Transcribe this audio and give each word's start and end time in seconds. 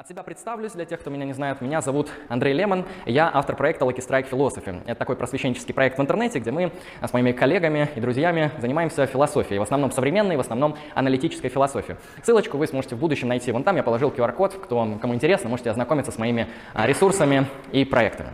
От 0.00 0.08
себя 0.08 0.22
представлюсь 0.22 0.72
для 0.72 0.86
тех, 0.86 0.98
кто 0.98 1.10
меня 1.10 1.26
не 1.26 1.34
знает. 1.34 1.60
Меня 1.60 1.82
зовут 1.82 2.08
Андрей 2.30 2.54
Лемон. 2.54 2.86
Я 3.04 3.30
автор 3.30 3.54
проекта 3.54 3.84
Lucky 3.84 3.98
Strike 3.98 4.30
Philosophy. 4.30 4.80
Это 4.86 4.94
такой 4.94 5.14
просвещенческий 5.14 5.74
проект 5.74 5.98
в 5.98 6.00
интернете, 6.00 6.38
где 6.38 6.50
мы 6.50 6.72
с 7.02 7.12
моими 7.12 7.32
коллегами 7.32 7.90
и 7.94 8.00
друзьями 8.00 8.50
занимаемся 8.56 9.04
философией. 9.04 9.58
В 9.58 9.62
основном 9.62 9.92
современной, 9.92 10.38
в 10.38 10.40
основном 10.40 10.78
аналитической 10.94 11.50
философией. 11.50 11.98
Ссылочку 12.22 12.56
вы 12.56 12.66
сможете 12.66 12.94
в 12.94 12.98
будущем 12.98 13.28
найти. 13.28 13.52
Вон 13.52 13.62
там 13.62 13.76
я 13.76 13.82
положил 13.82 14.08
QR-код. 14.08 14.54
Кто, 14.54 14.98
кому 15.02 15.14
интересно, 15.14 15.50
можете 15.50 15.68
ознакомиться 15.68 16.12
с 16.12 16.16
моими 16.16 16.48
а, 16.72 16.86
ресурсами 16.86 17.46
и 17.70 17.84
проектами. 17.84 18.30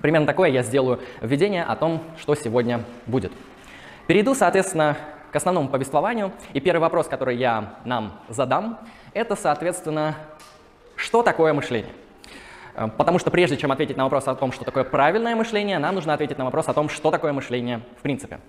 Примерно 0.00 0.26
такое 0.26 0.48
я 0.48 0.62
сделаю 0.62 1.00
введение 1.20 1.64
о 1.64 1.76
том, 1.76 2.02
что 2.16 2.34
сегодня 2.34 2.82
будет. 3.04 3.30
Перейду, 4.06 4.34
соответственно, 4.34 4.96
к 5.30 5.36
основному 5.36 5.68
повествованию. 5.68 6.32
И 6.54 6.60
первый 6.60 6.80
вопрос, 6.80 7.08
который 7.08 7.36
я 7.36 7.74
нам 7.84 8.20
задам, 8.30 8.78
это, 9.12 9.36
соответственно, 9.36 10.14
что 10.96 11.22
такое 11.22 11.52
мышление? 11.52 11.92
Э, 12.74 12.88
потому 12.88 13.18
что 13.18 13.30
прежде 13.30 13.56
чем 13.56 13.72
ответить 13.72 13.96
на 13.96 14.04
вопрос 14.04 14.28
о 14.28 14.34
том, 14.34 14.52
что 14.52 14.64
такое 14.64 14.84
правильное 14.84 15.36
мышление, 15.36 15.78
нам 15.78 15.94
нужно 15.94 16.14
ответить 16.14 16.38
на 16.38 16.44
вопрос 16.44 16.68
о 16.68 16.74
том, 16.74 16.88
что 16.88 17.10
такое 17.10 17.32
мышление 17.32 17.80
в 17.98 18.02
принципе. 18.02 18.40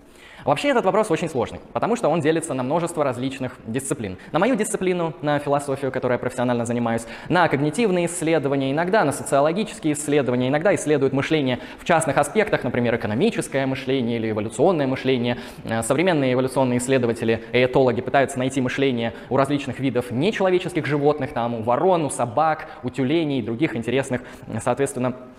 Вообще 0.46 0.68
этот 0.68 0.86
вопрос 0.86 1.10
очень 1.10 1.28
сложный, 1.28 1.60
потому 1.74 1.96
что 1.96 2.08
он 2.08 2.22
делится 2.22 2.54
на 2.54 2.62
множество 2.62 3.04
различных 3.04 3.58
дисциплин. 3.66 4.20
На 4.32 4.38
мою 4.38 4.56
дисциплину, 4.56 5.16
на 5.24 5.40
философию, 5.40 5.92
которой 5.92 6.14
я 6.14 6.20
профессионально 6.20 6.68
занимаюсь, 6.68 7.02
на 7.30 7.48
когнитивные 7.48 8.06
исследования, 8.06 8.72
иногда 8.72 9.04
на 9.04 9.12
социологические 9.12 9.94
исследования, 9.94 10.50
иногда 10.50 10.76
исследуют 10.76 11.14
мышление 11.14 11.62
в 11.80 11.84
частных 11.86 12.20
аспектах, 12.20 12.64
например, 12.64 12.96
экономическое 12.96 13.66
мышление 13.66 14.18
или 14.20 14.30
эволюционное 14.30 14.86
мышление. 14.86 15.40
Э, 15.64 15.82
современные 15.82 16.34
эволюционные 16.34 16.78
исследователи 16.78 17.44
этологи 17.52 18.02
пытаются 18.02 18.38
найти 18.38 18.62
мышление 18.62 19.14
у 19.32 19.38
различных 19.38 19.80
видов 19.80 20.12
нечеловеческих 20.12 20.86
животных, 20.86 21.34
там 21.34 21.56
у 21.56 21.64
ворон, 21.64 22.06
у 22.06 22.12
собак, 22.12 22.68
у 22.84 22.92
тюленей 22.92 23.40
и 23.40 23.42
других 23.42 23.76
интересных, 23.76 24.22
соответственно, 24.64 25.16
э, 25.16 25.35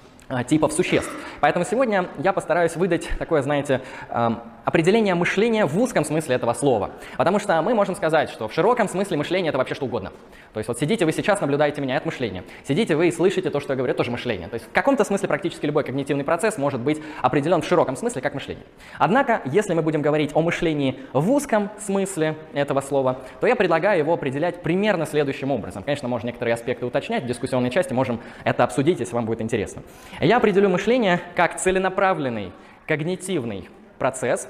типов 0.46 0.72
существ. 0.72 1.10
Поэтому 1.40 1.64
сегодня 1.64 2.08
я 2.18 2.32
постараюсь 2.32 2.74
выдать 2.76 3.08
такое, 3.18 3.42
знаете, 3.42 3.80
эм, 4.10 4.40
определение 4.64 5.14
мышления 5.14 5.64
в 5.64 5.78
узком 5.78 6.04
смысле 6.04 6.34
этого 6.34 6.52
слова. 6.52 6.90
Потому 7.16 7.38
что 7.38 7.62
мы 7.62 7.74
можем 7.74 7.94
сказать, 7.94 8.30
что 8.30 8.48
в 8.48 8.52
широком 8.52 8.88
смысле 8.88 9.16
мышление 9.16 9.50
это 9.50 9.58
вообще 9.58 9.76
что 9.76 9.84
угодно. 9.84 10.12
То 10.52 10.58
есть 10.58 10.66
вот 10.66 10.78
сидите 10.78 11.04
вы 11.04 11.12
сейчас, 11.12 11.40
наблюдаете 11.40 11.80
меня, 11.80 11.96
это 11.96 12.06
мышление. 12.06 12.42
Сидите 12.66 12.96
вы 12.96 13.08
и 13.08 13.12
слышите 13.12 13.50
то, 13.50 13.60
что 13.60 13.72
я 13.72 13.76
говорю, 13.76 13.92
это 13.92 13.98
тоже 13.98 14.10
мышление. 14.10 14.48
То 14.48 14.54
есть 14.54 14.66
в 14.66 14.72
каком-то 14.72 15.04
смысле 15.04 15.28
практически 15.28 15.66
любой 15.66 15.84
когнитивный 15.84 16.24
процесс 16.24 16.58
может 16.58 16.80
быть 16.80 17.00
определен 17.22 17.62
в 17.62 17.66
широком 17.66 17.96
смысле 17.96 18.20
как 18.22 18.34
мышление. 18.34 18.64
Однако, 18.98 19.42
если 19.44 19.74
мы 19.74 19.82
будем 19.82 20.02
говорить 20.02 20.32
о 20.34 20.42
мышлении 20.42 20.98
в 21.12 21.30
узком 21.30 21.70
смысле 21.78 22.36
этого 22.52 22.80
слова, 22.80 23.20
то 23.40 23.46
я 23.46 23.54
предлагаю 23.54 24.00
его 24.00 24.14
определять 24.14 24.62
примерно 24.62 25.06
следующим 25.06 25.52
образом. 25.52 25.84
Конечно, 25.84 26.08
можно 26.08 26.26
некоторые 26.26 26.54
аспекты 26.54 26.86
уточнять, 26.86 27.22
в 27.22 27.26
дискуссионной 27.26 27.70
части 27.70 27.92
можем 27.92 28.20
это 28.42 28.64
обсудить, 28.64 28.98
если 28.98 29.14
вам 29.14 29.26
будет 29.26 29.40
интересно. 29.40 29.82
Я 30.20 30.38
определю 30.38 30.70
мышление 30.70 31.20
как 31.34 31.58
целенаправленный 31.58 32.52
когнитивный 32.86 33.68
процесс, 33.98 34.48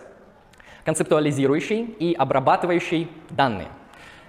концептуализирующий 0.84 1.82
и 1.82 2.14
обрабатывающий 2.14 3.08
данные. 3.30 3.66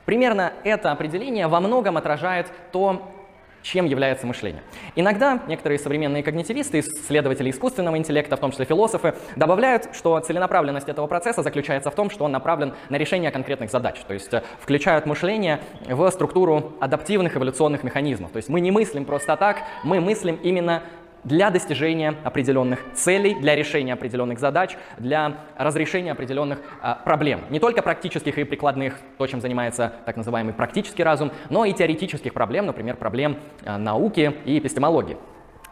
Примерно 0.05 0.53
это 0.63 0.91
определение 0.91 1.47
во 1.47 1.59
многом 1.59 1.97
отражает 1.97 2.51
то, 2.71 3.13
чем 3.61 3.85
является 3.85 4.25
мышление. 4.25 4.63
Иногда 4.95 5.43
некоторые 5.47 5.77
современные 5.77 6.23
когнитивисты, 6.23 6.79
исследователи 6.79 7.51
искусственного 7.51 7.97
интеллекта, 7.97 8.37
в 8.37 8.39
том 8.39 8.51
числе 8.51 8.65
философы, 8.65 9.13
добавляют, 9.35 9.89
что 9.93 10.19
целенаправленность 10.19 10.89
этого 10.89 11.05
процесса 11.05 11.43
заключается 11.43 11.91
в 11.91 11.95
том, 11.95 12.09
что 12.09 12.25
он 12.25 12.31
направлен 12.31 12.73
на 12.89 12.95
решение 12.95 13.29
конкретных 13.29 13.69
задач, 13.69 13.99
то 14.07 14.13
есть 14.13 14.33
э, 14.33 14.41
включают 14.59 15.05
мышление 15.05 15.59
в 15.85 16.09
структуру 16.09 16.73
адаптивных 16.79 17.35
эволюционных 17.35 17.83
механизмов. 17.83 18.31
То 18.31 18.37
есть 18.37 18.49
мы 18.49 18.61
не 18.61 18.71
мыслим 18.71 19.05
просто 19.05 19.35
так, 19.35 19.63
мы 19.83 19.99
мыслим 19.99 20.39
именно 20.41 20.83
для 21.23 21.49
достижения 21.49 22.15
определенных 22.23 22.79
целей, 22.93 23.35
для 23.35 23.55
решения 23.55 23.93
определенных 23.93 24.39
задач, 24.39 24.77
для 24.97 25.37
разрешения 25.57 26.11
определенных 26.11 26.59
а, 26.81 26.95
проблем. 26.95 27.41
Не 27.49 27.59
только 27.59 27.81
практических 27.81 28.37
и 28.37 28.43
прикладных, 28.43 28.99
то, 29.17 29.27
чем 29.27 29.41
занимается 29.41 29.93
так 30.05 30.15
называемый 30.15 30.53
практический 30.53 31.03
разум, 31.03 31.31
но 31.49 31.65
и 31.65 31.73
теоретических 31.73 32.33
проблем, 32.33 32.65
например, 32.65 32.95
проблем 32.95 33.37
а, 33.65 33.77
науки 33.77 34.33
и 34.45 34.57
эпистемологии. 34.57 35.17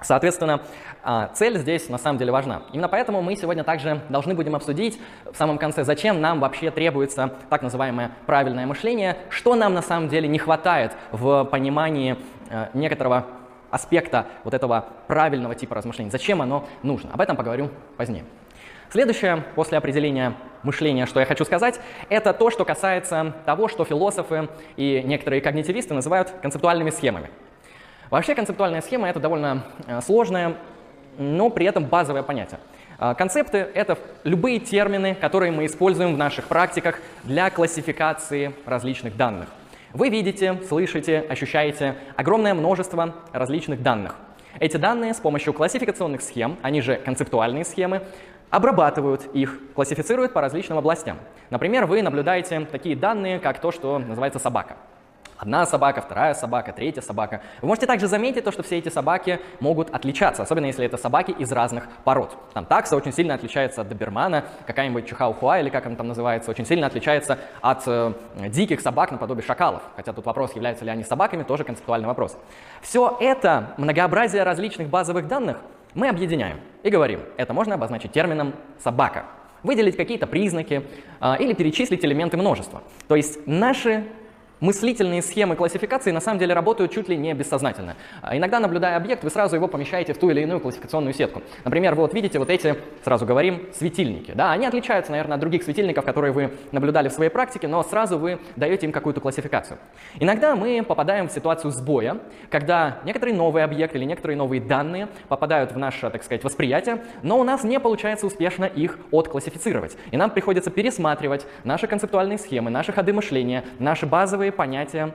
Соответственно, 0.02 0.62
а, 1.04 1.30
цель 1.34 1.58
здесь 1.58 1.90
на 1.90 1.98
самом 1.98 2.20
деле 2.20 2.32
важна. 2.32 2.64
Именно 2.74 2.90
поэтому 2.90 3.22
мы 3.22 3.36
сегодня 3.36 3.64
также 3.64 4.02
должны 4.10 4.36
будем 4.36 4.56
обсудить 4.56 5.00
в 5.32 5.36
самом 5.36 5.58
конце, 5.58 5.84
зачем 5.84 6.20
нам 6.20 6.40
вообще 6.42 6.70
требуется 6.70 7.32
так 7.50 7.62
называемое 7.62 8.12
правильное 8.26 8.68
мышление, 8.68 9.18
что 9.30 9.56
нам 9.56 9.74
на 9.74 9.82
самом 9.82 10.10
деле 10.10 10.28
не 10.28 10.38
хватает 10.38 10.92
в 11.12 11.46
понимании 11.46 12.18
некоторого 12.74 13.26
аспекта 13.76 14.28
вот 14.46 14.54
этого 14.54 14.86
правильного 15.08 15.54
типа 15.54 15.76
размышления. 15.76 16.10
Зачем 16.10 16.42
оно 16.42 16.66
нужно? 16.82 17.14
Об 17.14 17.20
этом 17.20 17.36
поговорю 17.36 17.70
позднее. 17.98 18.24
Следующее, 18.90 19.44
после 19.56 19.78
определения 19.78 20.36
мышления, 20.64 21.06
что 21.06 21.20
я 21.20 21.26
хочу 21.26 21.44
сказать, 21.44 21.82
это 22.10 22.32
то, 22.32 22.50
что 22.50 22.64
касается 22.64 23.34
того, 23.46 23.68
что 23.68 23.84
философы 23.84 24.48
и 24.78 25.04
некоторые 25.06 25.42
когнитивисты 25.42 25.94
называют 25.94 26.30
концептуальными 26.42 26.90
схемами. 26.90 27.30
Вообще 28.10 28.34
концептуальная 28.34 28.82
схема— 28.82 29.10
это 29.10 29.20
довольно 29.20 29.64
э, 29.88 30.00
сложное, 30.02 30.56
но 31.18 31.50
при 31.50 31.66
этом 31.66 31.84
базовое 31.86 32.24
понятие. 32.24 32.60
Э, 32.98 33.14
концепты— 33.18 33.58
это 33.74 33.98
любые 34.24 34.60
термины, 34.60 35.16
которые 35.16 35.52
мы 35.52 35.66
используем 35.66 36.14
в 36.14 36.18
наших 36.18 36.46
практиках 36.46 37.02
для 37.24 37.50
классификации 37.50 38.54
различных 38.66 39.18
данных. 39.18 39.50
Вы 39.96 40.10
видите, 40.10 40.62
слышите, 40.68 41.20
ощущаете 41.30 41.96
огромное 42.18 42.54
множество 42.54 43.16
различных 43.32 43.82
данных. 43.82 44.18
Эти 44.60 44.76
данные 44.76 45.14
с 45.14 45.22
помощью 45.22 45.54
классификационных 45.54 46.22
схем, 46.22 46.58
они 46.62 46.82
же 46.82 46.98
концептуальные 46.98 47.64
схемы, 47.64 48.02
обрабатывают 48.50 49.26
их, 49.34 49.58
классифицируют 49.74 50.34
по 50.34 50.42
различным 50.42 50.78
областям. 50.78 51.18
Например, 51.50 51.86
вы 51.86 52.02
наблюдаете 52.02 52.68
такие 52.70 52.98
данные, 52.98 53.40
как 53.40 53.62
то, 53.62 53.72
что 53.72 53.98
называется 53.98 54.38
собака. 54.38 54.76
Одна 55.38 55.66
собака, 55.66 56.02
вторая 56.02 56.34
собака, 56.34 56.72
третья 56.72 57.02
собака. 57.02 57.42
Вы 57.62 57.68
можете 57.68 57.88
также 57.88 58.08
заметить 58.08 58.46
то, 58.46 58.52
что 58.54 58.64
все 58.64 58.78
эти 58.78 58.88
собаки 58.88 59.42
могут 59.60 59.90
отличаться, 59.94 60.44
особенно 60.44 60.68
если 60.68 60.86
это 60.86 60.96
собаки 60.96 61.32
из 61.32 61.52
разных 61.52 61.88
пород. 62.06 62.38
Там 62.54 62.66
такса 62.66 62.96
очень 62.96 63.12
сильно 63.12 63.34
отличается 63.34 63.82
от 63.82 63.90
добермана, 63.90 64.46
какая-нибудь 64.66 65.06
чихаухуа 65.08 65.60
или 65.60 65.70
как 65.70 65.88
он 65.88 65.98
там 65.98 66.08
называется, 66.08 66.52
очень 66.52 66.66
сильно 66.66 66.88
отличается 66.88 67.38
от 67.62 67.84
э, 67.86 68.14
диких 68.48 68.80
собак 68.80 69.12
наподобие 69.12 69.44
шакалов. 69.44 69.82
Хотя 69.98 70.14
тут 70.14 70.26
вопрос, 70.26 70.56
являются 70.56 70.86
ли 70.86 70.92
они 70.92 71.04
собаками, 71.04 71.44
тоже 71.44 71.66
концептуальный 71.66 72.08
вопрос. 72.08 72.38
Все 72.82 73.18
это 73.20 73.74
многообразие 73.78 74.44
различных 74.44 74.88
базовых 74.88 75.28
данных 75.28 75.58
мы 75.96 76.08
объединяем 76.08 76.62
и 76.84 76.90
говорим, 76.90 77.20
это 77.36 77.54
можно 77.54 77.76
обозначить 77.76 78.14
термином 78.14 78.54
«собака». 78.80 79.26
Выделить 79.64 79.98
какие-то 79.98 80.28
признаки 80.28 80.86
э, 81.20 81.36
или 81.40 81.54
перечислить 81.54 82.06
элементы 82.06 82.38
множества. 82.38 82.84
То 83.10 83.16
есть 83.16 83.46
наши 83.48 84.06
мыслительные 84.60 85.22
схемы 85.22 85.56
классификации 85.56 86.12
на 86.12 86.22
самом 86.22 86.40
деле 86.40 86.54
работают 86.54 86.92
чуть 86.92 87.10
ли 87.10 87.18
не 87.18 87.34
бессознательно. 87.34 87.96
А 88.22 88.36
иногда, 88.38 88.60
наблюдая 88.60 88.98
объект, 88.98 89.24
вы 89.24 89.30
сразу 89.30 89.56
его 89.56 89.68
помещаете 89.68 90.14
в 90.14 90.18
ту 90.18 90.30
или 90.30 90.42
иную 90.42 90.60
классификационную 90.60 91.14
сетку. 91.14 91.42
Например, 91.64 91.96
вот 91.96 92.14
видите 92.14 92.40
вот 92.40 92.50
эти, 92.50 92.76
сразу 93.04 93.26
говорим, 93.26 93.68
светильники. 93.74 94.32
Да, 94.32 94.52
они 94.52 94.66
отличаются, 94.66 95.12
наверное, 95.12 95.36
от 95.36 95.42
других 95.42 95.64
светильников, 95.64 96.06
которые 96.06 96.32
вы 96.32 96.54
наблюдали 96.72 97.10
в 97.10 97.12
своей 97.12 97.30
практике, 97.30 97.68
но 97.68 97.84
сразу 97.84 98.18
вы 98.18 98.40
даете 98.56 98.86
им 98.86 98.92
какую-то 98.92 99.22
классификацию. 99.22 99.78
Иногда 100.20 100.56
мы 100.56 100.84
попадаем 100.84 101.28
в 101.28 101.32
ситуацию 101.32 101.72
сбоя, 101.72 102.20
когда 102.50 103.00
некоторый 103.04 103.34
новый 103.34 103.64
объект 103.64 103.96
или 103.96 104.06
некоторые 104.06 104.38
новые 104.38 104.62
данные 104.62 105.08
попадают 105.28 105.72
в 105.72 105.78
наше, 105.78 106.10
так 106.10 106.24
сказать, 106.24 106.44
восприятие, 106.44 107.04
но 107.24 107.40
у 107.40 107.44
нас 107.44 107.64
не 107.64 107.80
получается 107.80 108.26
успешно 108.26 108.66
их 108.66 108.98
отклассифицировать. 109.12 109.98
И 110.12 110.18
нам 110.18 110.30
приходится 110.30 110.72
пересматривать 110.72 111.46
наши 111.64 111.88
концептуальные 111.88 112.38
схемы, 112.38 112.70
наши 112.70 112.92
ходы 112.92 113.14
мышления, 113.14 113.64
наши 113.80 114.06
базовые 114.06 114.45
базовые 114.46 114.52
понятия 114.52 115.12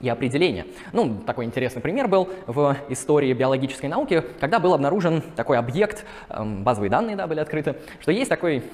и 0.00 0.08
определения. 0.08 0.66
Ну, 0.92 1.18
такой 1.24 1.44
интересный 1.44 1.80
пример 1.80 2.08
был 2.08 2.28
в 2.46 2.76
истории 2.88 3.32
биологической 3.32 3.86
науки, 3.86 4.24
когда 4.40 4.58
был 4.58 4.74
обнаружен 4.74 5.22
такой 5.36 5.58
объект, 5.58 6.04
эм, 6.30 6.64
базовые 6.64 6.90
данные 6.90 7.14
да, 7.14 7.28
были 7.28 7.38
открыты, 7.38 7.76
что 8.00 8.10
есть 8.10 8.28
такой 8.28 8.64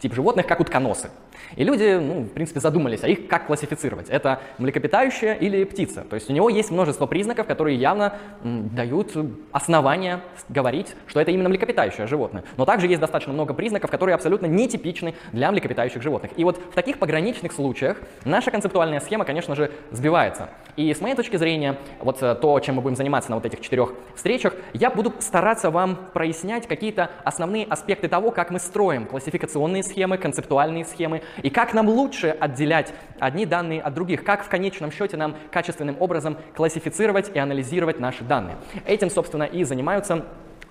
тип 0.00 0.12
животных, 0.14 0.46
как 0.46 0.60
утконосы. 0.60 1.08
И 1.56 1.64
люди, 1.64 1.98
ну, 2.00 2.22
в 2.22 2.28
принципе, 2.30 2.60
задумались, 2.60 3.02
а 3.02 3.08
их 3.08 3.26
как 3.28 3.46
классифицировать? 3.46 4.08
Это 4.08 4.40
млекопитающее 4.58 5.36
или 5.38 5.64
птица? 5.64 6.04
То 6.08 6.14
есть 6.14 6.30
у 6.30 6.32
него 6.32 6.48
есть 6.48 6.70
множество 6.70 7.06
признаков, 7.06 7.46
которые 7.46 7.76
явно 7.76 8.14
м, 8.42 8.68
дают 8.74 9.12
основания 9.52 10.20
говорить, 10.48 10.94
что 11.06 11.20
это 11.20 11.30
именно 11.30 11.48
млекопитающее 11.48 12.06
животное. 12.06 12.44
Но 12.56 12.64
также 12.64 12.86
есть 12.86 13.00
достаточно 13.00 13.32
много 13.32 13.54
признаков, 13.54 13.90
которые 13.90 14.14
абсолютно 14.14 14.46
нетипичны 14.46 15.14
для 15.32 15.50
млекопитающих 15.50 16.02
животных. 16.02 16.32
И 16.36 16.44
вот 16.44 16.58
в 16.58 16.74
таких 16.74 16.98
пограничных 16.98 17.52
случаях 17.52 17.98
наша 18.24 18.50
концептуальная 18.50 19.00
схема, 19.00 19.24
конечно 19.24 19.54
же, 19.54 19.70
сбивается. 19.90 20.48
И 20.76 20.92
с 20.92 21.00
моей 21.00 21.14
точки 21.14 21.36
зрения, 21.36 21.76
вот 22.00 22.22
э, 22.22 22.34
то, 22.34 22.58
чем 22.60 22.76
мы 22.76 22.82
будем 22.82 22.96
заниматься 22.96 23.30
на 23.30 23.36
вот 23.36 23.44
этих 23.44 23.60
четырех 23.60 23.92
встречах, 24.14 24.54
я 24.72 24.90
буду 24.90 25.12
стараться 25.18 25.70
вам 25.70 25.98
прояснять 26.14 26.66
какие-то 26.66 27.10
основные 27.24 27.66
аспекты 27.66 28.08
того, 28.08 28.30
как 28.30 28.50
мы 28.50 28.58
строим 28.58 29.06
классификационные 29.06 29.82
схемы, 29.82 30.16
концептуальные 30.16 30.84
схемы 30.84 31.21
и 31.42 31.50
как 31.50 31.74
нам 31.74 31.88
лучше 31.88 32.28
отделять 32.28 32.92
одни 33.18 33.46
данные 33.46 33.80
от 33.80 33.94
других, 33.94 34.24
как 34.24 34.44
в 34.44 34.48
конечном 34.48 34.90
счете 34.92 35.16
нам 35.16 35.36
качественным 35.50 35.96
образом 36.00 36.36
классифицировать 36.54 37.30
и 37.34 37.38
анализировать 37.38 38.00
наши 38.00 38.24
данные. 38.24 38.56
Этим, 38.86 39.10
собственно, 39.10 39.44
и 39.44 39.64
занимаются 39.64 40.24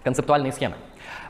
концептуальные 0.04 0.52
схемы. 0.52 0.76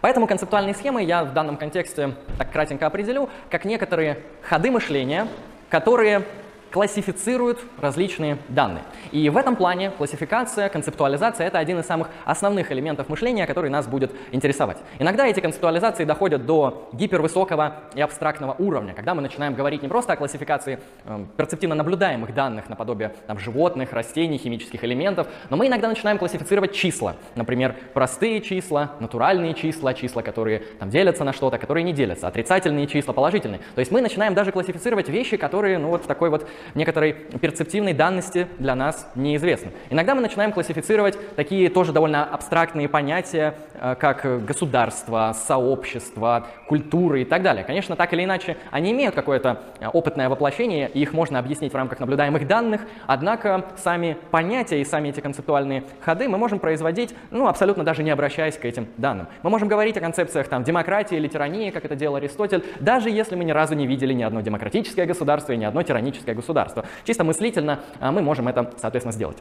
Поэтому 0.02 0.28
концептуальные 0.28 0.74
схемы 0.74 1.04
я 1.04 1.24
в 1.24 1.34
данном 1.34 1.58
контексте 1.58 2.16
так 2.38 2.52
кратенько 2.52 2.88
определю, 2.88 3.30
как 3.50 3.66
некоторые 3.66 4.20
ходы 4.42 4.72
мышления, 4.72 5.28
которые 5.70 6.24
классифицируют 6.72 7.60
различные 7.80 8.38
данные. 8.50 8.84
И 9.12 9.30
в 9.30 9.38
этом 9.38 9.56
плане 9.56 9.92
классификация, 9.92 10.70
концептуализация— 10.70 11.48
это 11.48 11.60
один 11.60 11.80
из 11.80 11.86
самых 11.86 12.10
основных 12.26 12.72
элементов 12.72 13.10
мышления, 13.10 13.46
который 13.46 13.70
нас 13.70 13.88
будет 13.88 14.12
интересовать. 14.32 14.78
Иногда 15.00 15.28
эти 15.28 15.40
концептуализации 15.40 16.06
доходят 16.06 16.46
до 16.46 16.90
гипервысокого 16.94 17.76
и 17.94 18.02
абстрактного 18.02 18.56
уровня, 18.58 18.94
когда 18.94 19.14
мы 19.14 19.22
начинаем 19.22 19.54
говорить 19.54 19.82
не 19.82 19.90
просто 19.90 20.14
о 20.14 20.16
классификации 20.16 20.80
э, 21.06 21.26
перцептивно 21.38 21.76
наблюдаемых 21.76 22.34
данных 22.34 22.70
наподобие 22.70 23.14
там, 23.28 23.38
животных, 23.38 23.94
растений, 23.94 24.38
химических 24.38 24.84
элементов, 24.84 25.28
но 25.50 25.58
мы 25.58 25.68
иногда 25.68 25.88
начинаем 25.88 26.18
классифицировать 26.18 26.74
числа. 26.74 27.16
Например, 27.36 27.76
простые 27.94 28.42
числа, 28.42 28.92
натуральные 29.00 29.54
числа, 29.54 29.94
числа, 29.94 30.22
которые 30.22 30.60
там, 30.80 30.90
делятся 30.90 31.24
на 31.24 31.34
что-то, 31.34 31.58
которые 31.58 31.84
не 31.84 31.94
делятся, 31.94 32.28
отрицательные 32.28 32.88
числа, 32.88 33.14
положительные. 33.14 33.60
То 33.76 33.80
есть 33.80 33.92
мы 33.92 34.02
начинаем 34.02 34.34
даже 34.34 34.52
классифицировать 34.52 35.10
вещи, 35.10 35.38
которые 35.38 35.78
ну, 35.78 35.90
вот 35.90 36.04
в 36.04 36.08
такой 36.08 36.30
вот 36.30 36.48
некоторой 36.76 37.14
перцептивной 37.14 37.94
данности 37.94 38.48
для 38.60 38.76
нас 38.76 39.10
неизвестны. 39.16 39.72
Иногда 39.90 40.16
мы 40.16 40.22
начинаем 40.22 40.52
классифицировать 40.52 41.18
такие 41.36 41.70
тоже 41.70 41.92
довольно 41.92 42.24
абстрактные 42.24 42.88
понятия, 42.88 43.56
э, 43.74 43.96
как 44.00 44.46
государство, 44.46 45.36
сообщество, 45.36 46.48
культура 46.68 47.20
и 47.20 47.26
так 47.26 47.42
далее. 47.42 47.64
Конечно, 47.64 47.96
так 47.96 48.14
или 48.14 48.24
иначе, 48.24 48.58
они 48.72 48.92
имеют 48.92 49.16
какое-то 49.16 49.62
э, 49.80 49.88
опытное 49.88 50.30
воплощение, 50.30 50.90
и 50.90 51.02
их 51.02 51.14
можно 51.14 51.40
объяснить 51.40 51.74
в 51.74 51.76
рамках 51.76 52.00
наблюдаемых 52.00 52.48
данных, 52.48 52.82
однако 53.08 53.66
сами 53.78 54.18
понятия 54.32 54.82
и 54.82 54.86
сами 54.86 55.10
эти 55.10 55.20
концептуальные 55.20 55.84
ходы 56.02 56.30
мы 56.30 56.38
можем 56.38 56.60
производить, 56.60 57.16
ну, 57.32 57.48
абсолютно 57.48 57.84
даже 57.84 58.04
не 58.04 58.12
обращаясь 58.12 58.58
к 58.58 58.66
этим 58.66 58.88
данным. 58.98 59.28
Мы 59.44 59.50
можем 59.50 59.68
говорить 59.68 59.98
о 59.98 60.00
концепциях 60.00 60.48
там, 60.48 60.64
демократии 60.64 61.16
или 61.16 61.28
тирании, 61.28 61.72
как 61.72 61.86
это 61.86 61.96
делал 61.96 62.16
Аристотель, 62.16 62.64
даже 62.80 63.10
если 63.10 63.36
мы 63.36 63.44
ни 63.44 63.52
разу 63.52 63.76
не 63.76 63.88
видели 63.88 64.14
ни 64.14 64.24
одно 64.24 64.42
демократическое 64.42 65.06
государство 65.06 65.54
и 65.54 65.58
ни 65.58 65.66
одно 65.66 65.84
тираническое 65.84 66.36
государство 66.36 66.51
государства. 66.52 66.86
Чисто 67.06 67.24
мыслительно 67.24 67.80
а, 68.00 68.12
мы 68.12 68.22
можем 68.22 68.48
это, 68.48 68.72
соответственно, 68.78 69.14
сделать. 69.14 69.38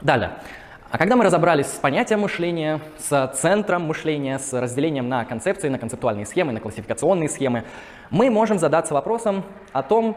Далее. 0.00 0.32
А 0.90 0.98
когда 0.98 1.14
мы 1.14 1.24
разобрались 1.24 1.66
с 1.66 1.78
понятием 1.78 2.20
мышления, 2.20 2.80
с 2.98 3.32
центром 3.36 3.82
мышления, 3.82 4.40
с 4.40 4.52
разделением 4.52 5.08
на 5.08 5.24
концепции, 5.24 5.68
на 5.68 5.78
концептуальные 5.78 6.26
схемы, 6.26 6.52
на 6.52 6.58
классификационные 6.58 7.28
схемы, 7.28 7.62
мы 8.10 8.28
можем 8.28 8.58
задаться 8.58 8.92
вопросом 8.92 9.44
о 9.72 9.84
том, 9.84 10.16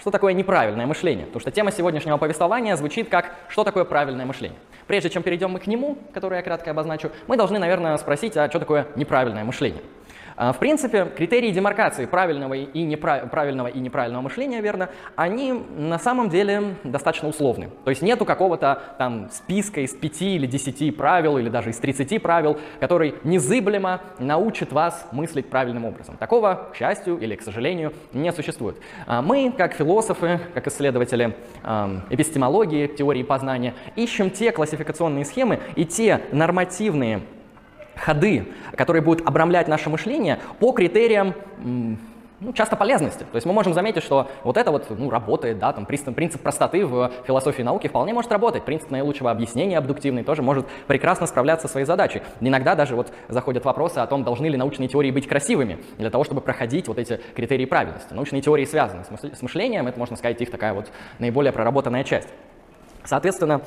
что 0.00 0.12
такое 0.12 0.34
неправильное 0.34 0.86
мышление. 0.86 1.26
Потому 1.26 1.40
что 1.40 1.50
тема 1.50 1.72
сегодняшнего 1.72 2.16
повествования 2.16 2.76
звучит 2.76 3.08
как 3.08 3.34
«что 3.48 3.64
такое 3.64 3.84
правильное 3.84 4.24
мышление?». 4.24 4.58
Прежде 4.86 5.10
чем 5.10 5.24
перейдем 5.24 5.50
мы 5.50 5.58
к 5.58 5.66
нему, 5.66 5.98
который 6.14 6.36
я 6.36 6.42
кратко 6.42 6.70
обозначу, 6.70 7.10
мы 7.26 7.36
должны, 7.36 7.58
наверное, 7.58 7.96
спросить, 7.96 8.36
а 8.36 8.48
что 8.48 8.60
такое 8.60 8.86
неправильное 8.94 9.42
мышление. 9.42 9.82
А, 10.42 10.52
в 10.52 10.58
принципе, 10.58 11.04
критерии 11.04 11.52
демаркации 11.52 12.04
правильного 12.04 12.54
и, 12.54 12.82
неправ... 12.82 13.30
правильного 13.30 13.68
и 13.68 13.78
неправильного 13.78 14.22
мышления, 14.22 14.60
верно, 14.60 14.88
они 15.14 15.52
на 15.52 16.00
самом 16.00 16.30
деле 16.30 16.74
достаточно 16.82 17.28
условны. 17.28 17.70
То 17.84 17.90
есть 17.90 18.02
нету 18.02 18.24
какого-то 18.24 18.82
там 18.98 19.30
списка 19.30 19.82
из 19.82 19.94
пяти 19.94 20.34
или 20.34 20.48
десяти 20.48 20.90
правил, 20.90 21.38
или 21.38 21.48
даже 21.48 21.70
из 21.70 21.76
тридцати 21.76 22.18
правил, 22.18 22.58
который 22.80 23.14
незыблемо 23.22 24.00
научит 24.18 24.72
вас 24.72 25.06
мыслить 25.12 25.48
правильным 25.48 25.84
образом. 25.84 26.16
Такого, 26.16 26.70
к 26.72 26.76
счастью 26.76 27.18
или 27.18 27.36
к 27.36 27.42
сожалению, 27.42 27.92
не 28.12 28.32
существует. 28.32 28.78
А 29.06 29.22
мы, 29.22 29.52
как 29.56 29.74
философы, 29.74 30.40
как 30.54 30.66
исследователи 30.66 31.36
эпистемологии, 32.10 32.88
теории 32.88 33.22
познания, 33.22 33.74
ищем 33.94 34.28
те 34.28 34.50
классификационные 34.50 35.24
схемы 35.24 35.60
и 35.76 35.84
те 35.84 36.20
нормативные 36.32 37.20
ходы, 37.96 38.46
которые 38.76 39.02
будут 39.02 39.26
обрамлять 39.26 39.68
наше 39.68 39.90
мышление 39.90 40.38
по 40.58 40.72
критериям 40.72 41.34
ну, 42.42 42.52
часто 42.52 42.76
полезности. 42.76 43.20
То 43.30 43.36
есть 43.36 43.46
мы 43.46 43.52
можем 43.52 43.72
заметить, 43.72 44.02
что 44.02 44.28
вот 44.42 44.56
это 44.56 44.70
вот 44.70 44.86
ну, 44.90 45.10
работает, 45.10 45.58
да, 45.58 45.72
там 45.72 45.86
принцип, 45.86 46.14
принцип 46.14 46.42
простоты 46.42 46.84
в 46.84 47.10
философии 47.26 47.62
науки 47.62 47.86
вполне 47.86 48.12
может 48.12 48.32
работать. 48.32 48.64
Принцип 48.64 48.90
наилучшего 48.90 49.30
объяснения 49.30 49.78
абдуктивный 49.78 50.24
тоже 50.24 50.42
может 50.42 50.66
прекрасно 50.86 51.26
справляться 51.26 51.68
со 51.68 51.72
своей 51.72 51.86
задачей. 51.86 52.22
Иногда 52.40 52.74
даже 52.74 52.96
вот 52.96 53.12
заходят 53.28 53.64
вопросы 53.64 53.98
о 53.98 54.06
том, 54.06 54.24
должны 54.24 54.46
ли 54.46 54.56
научные 54.56 54.88
теории 54.88 55.10
быть 55.10 55.28
красивыми 55.28 55.78
для 55.98 56.10
того, 56.10 56.24
чтобы 56.24 56.40
проходить 56.40 56.88
вот 56.88 56.98
эти 56.98 57.20
критерии 57.34 57.64
правильности. 57.64 58.12
Научные 58.12 58.42
теории 58.42 58.64
связаны 58.64 59.04
с 59.04 59.42
мышлением, 59.42 59.86
это, 59.86 59.98
можно 59.98 60.16
сказать, 60.16 60.40
их 60.40 60.50
такая 60.50 60.74
вот 60.74 60.90
наиболее 61.18 61.52
проработанная 61.52 62.04
часть. 62.04 62.28
Соответственно, 63.04 63.62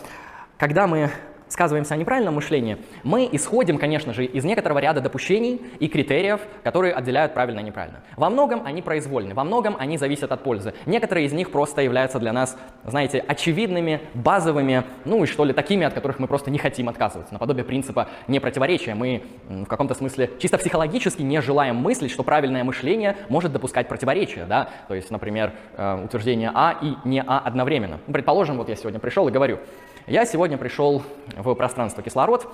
когда 0.57 0.87
мы 0.87 1.11
сказываемся 1.47 1.93
о 1.93 1.97
неправильном 1.97 2.35
мышлении, 2.35 2.77
мы 3.03 3.29
исходим, 3.31 3.77
конечно 3.77 4.13
же, 4.13 4.25
из 4.25 4.43
некоторого 4.43 4.79
ряда 4.79 5.01
допущений 5.01 5.61
и 5.79 5.87
критериев, 5.87 6.41
которые 6.63 6.93
отделяют 6.93 7.33
правильно 7.33 7.59
и 7.59 7.63
неправильно. 7.63 8.01
Во 8.15 8.29
многом 8.29 8.63
они 8.65 8.81
произвольны, 8.81 9.33
во 9.33 9.43
многом 9.43 9.75
они 9.79 9.97
зависят 9.97 10.31
от 10.31 10.43
пользы. 10.43 10.73
Некоторые 10.85 11.25
из 11.25 11.33
них 11.33 11.51
просто 11.51 11.81
являются 11.81 12.19
для 12.19 12.33
нас, 12.33 12.57
знаете, 12.83 13.19
очевидными, 13.19 14.01
базовыми, 14.13 14.83
ну 15.05 15.23
и 15.23 15.27
что 15.27 15.45
ли, 15.45 15.53
такими, 15.53 15.85
от 15.85 15.93
которых 15.93 16.19
мы 16.19 16.27
просто 16.27 16.51
не 16.51 16.57
хотим 16.57 16.89
отказываться. 16.89 17.33
Наподобие 17.33 17.65
принципа 17.65 18.07
непротиворечия. 18.27 18.95
Мы 18.95 19.23
в 19.47 19.65
каком-то 19.65 19.93
смысле 19.93 20.31
чисто 20.39 20.57
психологически 20.57 21.21
не 21.21 21.41
желаем 21.41 21.75
мыслить, 21.77 22.11
что 22.11 22.23
правильное 22.23 22.63
мышление 22.63 23.17
может 23.29 23.51
допускать 23.51 23.87
противоречия. 23.87 24.45
Да? 24.45 24.69
То 24.87 24.95
есть, 24.95 25.11
например, 25.11 25.53
э, 25.77 26.05
утверждение 26.05 26.51
А 26.53 26.77
и 26.81 26.95
не 27.07 27.21
А 27.25 27.39
одновременно. 27.39 27.99
Предположим, 28.07 28.57
вот 28.57 28.69
я 28.69 28.75
сегодня 28.75 28.99
пришел 28.99 29.27
и 29.27 29.31
говорю, 29.31 29.59
я 30.07 30.25
сегодня 30.25 30.57
пришел 30.57 31.03
в 31.35 31.53
пространство 31.55 32.03
кислород 32.03 32.47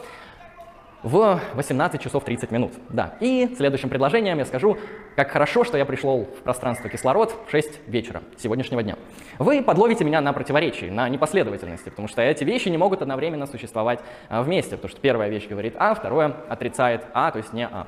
в 1.03 1.39
18 1.55 2.01
часов 2.01 2.23
30 2.23 2.51
минут. 2.51 2.73
Да. 2.89 3.15
И 3.19 3.53
следующим 3.57 3.89
предложением 3.89 4.37
я 4.37 4.45
скажу, 4.45 4.77
как 5.15 5.31
хорошо, 5.31 5.63
что 5.63 5.77
я 5.77 5.85
пришел 5.85 6.25
в 6.25 6.43
пространство 6.43 6.89
кислород 6.89 7.35
в 7.47 7.51
6 7.51 7.87
вечера 7.87 8.21
сегодняшнего 8.37 8.83
дня. 8.83 8.97
Вы 9.39 9.63
подловите 9.63 10.03
меня 10.03 10.21
на 10.21 10.31
противоречии, 10.33 10.85
на 10.85 11.09
непоследовательности, 11.09 11.89
потому 11.89 12.07
что 12.07 12.21
эти 12.21 12.43
вещи 12.43 12.69
не 12.69 12.77
могут 12.77 13.01
одновременно 13.01 13.47
существовать 13.47 13.99
а, 14.29 14.43
вместе, 14.43 14.75
потому 14.75 14.89
что 14.89 15.01
первая 15.01 15.29
вещь 15.29 15.47
говорит 15.47 15.75
А, 15.77 15.95
второе 15.95 16.35
отрицает 16.47 17.05
А, 17.13 17.31
то 17.31 17.37
есть 17.37 17.51
не 17.53 17.65
А. 17.65 17.87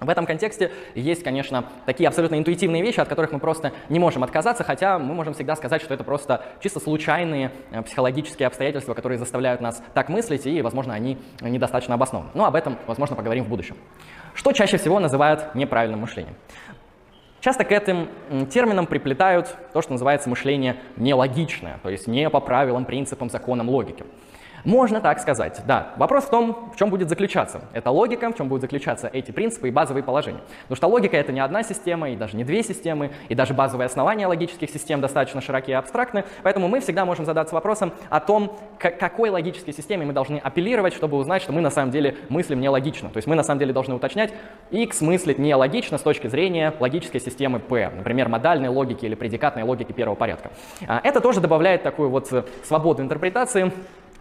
В 0.00 0.08
этом 0.08 0.26
контексте 0.26 0.70
есть, 0.94 1.24
конечно, 1.24 1.64
такие 1.84 2.06
абсолютно 2.06 2.36
интуитивные 2.36 2.82
вещи, 2.82 3.00
от 3.00 3.08
которых 3.08 3.32
мы 3.32 3.40
просто 3.40 3.72
не 3.88 3.98
можем 3.98 4.22
отказаться, 4.22 4.62
хотя 4.62 4.98
мы 4.98 5.12
можем 5.12 5.34
всегда 5.34 5.56
сказать, 5.56 5.82
что 5.82 5.92
это 5.92 6.04
просто 6.04 6.44
чисто 6.60 6.78
случайные 6.78 7.50
э, 7.72 7.82
психологические 7.82 8.46
обстоятельства, 8.46 8.94
которые 8.94 9.18
заставляют 9.18 9.60
нас 9.60 9.82
так 9.94 10.08
мыслить, 10.08 10.46
и, 10.46 10.62
возможно, 10.62 10.94
они 10.94 11.18
недостаточно 11.40 11.94
обоснованы. 11.94 12.30
Но 12.34 12.44
об 12.44 12.54
этом, 12.54 12.78
возможно, 12.86 13.16
поговорим 13.16 13.44
в 13.44 13.48
будущем. 13.48 13.76
Что 14.34 14.52
чаще 14.52 14.76
всего 14.76 15.00
называют 15.00 15.56
неправильным 15.56 16.00
мышлением? 16.00 16.36
Часто 17.40 17.64
к 17.64 17.72
этим 17.72 18.08
терминам 18.50 18.86
приплетают 18.86 19.56
то, 19.72 19.82
что 19.82 19.92
называется 19.92 20.28
мышление 20.28 20.76
нелогичное, 20.96 21.78
то 21.82 21.88
есть 21.88 22.06
не 22.06 22.28
по 22.30 22.40
правилам, 22.40 22.84
принципам, 22.84 23.30
законам 23.30 23.68
логики. 23.68 24.04
Можно 24.64 25.00
так 25.00 25.20
сказать, 25.20 25.60
да. 25.66 25.92
Вопрос 25.96 26.24
в 26.24 26.30
том, 26.30 26.70
в 26.74 26.76
чем 26.76 26.90
будет 26.90 27.08
заключаться 27.08 27.62
эта 27.72 27.90
логика, 27.90 28.30
в 28.30 28.36
чем 28.36 28.48
будут 28.48 28.62
заключаться 28.62 29.08
эти 29.12 29.30
принципы 29.30 29.68
и 29.68 29.70
базовые 29.70 30.02
положения. 30.02 30.40
Потому 30.62 30.76
что 30.76 30.86
логика— 30.88 31.16
это 31.18 31.32
не 31.32 31.40
одна 31.40 31.62
система, 31.62 32.10
и 32.10 32.16
даже 32.16 32.36
не 32.36 32.44
две 32.44 32.62
системы, 32.62 33.10
и 33.28 33.34
даже 33.34 33.54
базовые 33.54 33.86
основания 33.86 34.26
логических 34.26 34.70
систем 34.70 35.00
достаточно 35.00 35.40
широкие 35.40 35.74
и 35.74 35.78
абстрактны, 35.78 36.24
поэтому 36.42 36.68
мы 36.68 36.80
всегда 36.80 37.04
можем 37.04 37.24
задаться 37.24 37.54
вопросом 37.54 37.92
о 38.10 38.20
том, 38.20 38.56
к 38.78 38.90
какой 38.90 39.30
логической 39.30 39.72
системе 39.72 40.06
мы 40.06 40.12
должны 40.12 40.38
апеллировать, 40.38 40.94
чтобы 40.94 41.16
узнать, 41.16 41.42
что 41.42 41.52
мы 41.52 41.60
на 41.60 41.70
самом 41.70 41.90
деле 41.90 42.16
мыслим 42.28 42.60
нелогично. 42.60 43.10
То 43.10 43.18
есть 43.18 43.26
мы 43.26 43.34
на 43.34 43.42
самом 43.42 43.58
деле 43.58 43.72
должны 43.72 43.94
уточнять, 43.94 44.32
x 44.70 45.00
мыслит 45.00 45.38
нелогично 45.38 45.98
с 45.98 46.02
точки 46.02 46.26
зрения 46.26 46.74
логической 46.78 47.20
системы 47.20 47.60
P, 47.60 47.90
например, 47.90 48.28
модальной 48.28 48.68
логики 48.68 49.04
или 49.04 49.14
предикатной 49.14 49.62
логики 49.62 49.92
первого 49.92 50.16
порядка. 50.16 50.50
А, 50.86 51.00
это 51.02 51.20
тоже 51.20 51.40
добавляет 51.40 51.82
такую 51.82 52.10
вот 52.10 52.32
э, 52.32 52.44
свободу 52.64 53.02
интерпретации, 53.02 53.72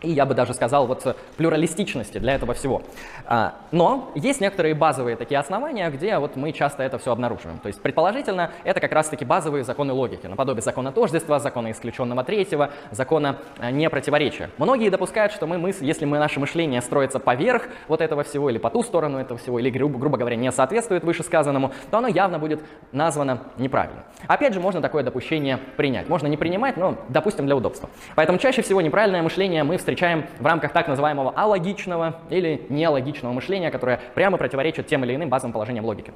и 0.01 0.11
я 0.11 0.25
бы 0.25 0.35
даже 0.35 0.53
сказал 0.53 0.85
вот 0.85 1.05
э, 1.05 1.15
плюралистичности 1.37 2.19
для 2.19 2.35
этого 2.35 2.53
всего. 2.53 2.83
А, 3.25 3.55
но 3.71 4.11
есть 4.15 4.41
некоторые 4.41 4.75
базовые 4.75 5.15
такие 5.15 5.39
основания, 5.39 5.89
где 5.89 6.17
вот 6.19 6.35
мы 6.35 6.51
часто 6.51 6.83
это 6.83 6.99
все 6.99 7.11
обнаруживаем. 7.11 7.57
То 7.59 7.67
есть 7.67 7.81
предположительно 7.81 8.51
это 8.63 8.79
как 8.79 8.91
раз-таки 8.91 9.25
базовые 9.25 9.63
законы 9.63 9.93
логики, 9.93 10.27
наподобие 10.27 10.61
закона 10.61 10.91
тождества, 10.91 11.39
закона 11.39 11.71
исключенного 11.71 12.23
третьего, 12.23 12.69
закона 12.91 13.37
э, 13.59 13.71
непротиворечия. 13.71 14.51
Многие 14.57 14.89
допускают, 14.89 15.33
что 15.33 15.47
мы, 15.47 15.57
мысль, 15.57 15.85
если 15.85 16.05
мы, 16.05 16.19
наше 16.19 16.39
мышление 16.39 16.81
строится 16.81 17.19
поверх 17.19 17.63
вот 17.87 18.01
этого 18.01 18.23
всего 18.23 18.49
или 18.49 18.59
по 18.59 18.69
ту 18.69 18.83
сторону 18.83 19.17
этого 19.17 19.39
всего, 19.39 19.57
или, 19.57 19.71
грубо, 19.71 19.97
грубо 19.97 20.17
говоря, 20.17 20.35
не 20.35 20.51
соответствует 20.51 21.03
вышесказанному, 21.03 21.71
то 21.89 21.97
оно 21.97 22.07
явно 22.07 22.37
будет 22.37 22.61
названо 22.91 23.43
неправильно. 23.57 24.03
Опять 24.27 24.53
же, 24.53 24.59
можно 24.59 24.79
такое 24.79 25.03
допущение 25.03 25.57
принять. 25.75 26.07
Можно 26.07 26.27
не 26.27 26.37
принимать, 26.37 26.77
но 26.77 26.97
допустим 27.09 27.45
для 27.47 27.55
удобства. 27.55 27.89
Поэтому 28.15 28.37
чаще 28.37 28.61
всего 28.61 28.81
неправильное 28.81 29.23
мышление 29.23 29.63
мы 29.63 29.77
в 30.39 30.45
рамках 30.45 30.73
так 30.73 30.87
называемого 30.87 31.31
алогичного 31.31 32.21
или 32.29 32.65
неалогичного 32.69 33.33
мышления, 33.33 33.71
которое 33.71 33.99
прямо 34.15 34.37
противоречит 34.37 34.87
тем 34.87 35.03
или 35.03 35.15
иным 35.15 35.29
базовым 35.29 35.53
положениям 35.53 35.85
логики. 35.85 36.11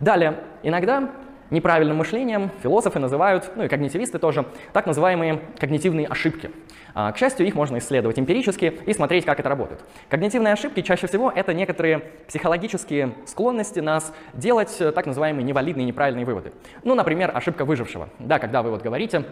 Далее, 0.00 0.38
иногда 0.62 1.10
неправильным 1.50 1.96
мышлением 1.96 2.50
философы 2.62 2.98
называют, 2.98 3.50
ну 3.56 3.64
и 3.64 3.68
когнитивисты 3.68 4.18
тоже, 4.18 4.46
так 4.72 4.86
называемые 4.86 5.40
когнитивные 5.58 6.06
ошибки. 6.06 6.50
А, 6.94 7.12
к 7.12 7.18
счастью, 7.18 7.46
их 7.46 7.54
можно 7.54 7.78
исследовать 7.78 8.18
эмпирически 8.18 8.78
и 8.86 8.92
смотреть, 8.92 9.24
как 9.24 9.38
это 9.38 9.48
работает. 9.48 9.80
Когнитивные 10.08 10.52
ошибки 10.52 10.82
чаще 10.82 11.06
всего 11.06 11.30
это 11.30 11.54
некоторые 11.54 12.00
психологические 12.26 13.14
склонности 13.26 13.80
нас 13.80 14.12
делать 14.34 14.74
э, 14.80 14.90
так 14.92 15.06
называемые 15.06 15.44
невалидные 15.44 15.86
неправильные 15.86 16.24
выводы. 16.24 16.52
Ну, 16.82 16.94
например, 16.94 17.30
ошибка 17.34 17.64
выжившего. 17.64 18.08
Да, 18.18 18.38
когда 18.38 18.62
вы 18.62 18.70
вот 18.70 18.82
говорите, 18.82 19.24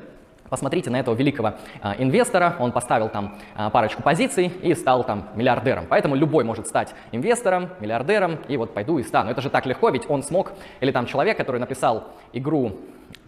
Посмотрите 0.51 0.91
на 0.91 0.99
этого 0.99 1.15
великого 1.15 1.55
а, 1.83 1.95
инвестора, 1.99 2.57
он 2.59 2.73
поставил 2.73 3.09
там 3.09 3.37
а, 3.55 3.71
парочку 3.71 4.03
позиций 4.03 4.47
и 4.63 4.75
стал 4.75 5.05
там 5.05 5.29
миллиардером. 5.35 5.87
Поэтому 5.89 6.15
любой 6.15 6.45
может 6.45 6.67
стать 6.67 6.95
инвестором, 7.13 7.71
миллиардером, 7.81 8.39
и 8.49 8.57
вот 8.57 8.75
пойду 8.75 8.99
и 8.99 9.03
стану. 9.03 9.31
Это 9.31 9.41
же 9.41 9.51
так 9.51 9.67
легко, 9.67 9.91
ведь 9.91 10.09
он 10.09 10.23
смог, 10.23 10.53
или 10.81 10.91
там 10.91 11.07
человек, 11.07 11.37
который 11.37 11.59
написал 11.59 12.09
игру 12.33 12.79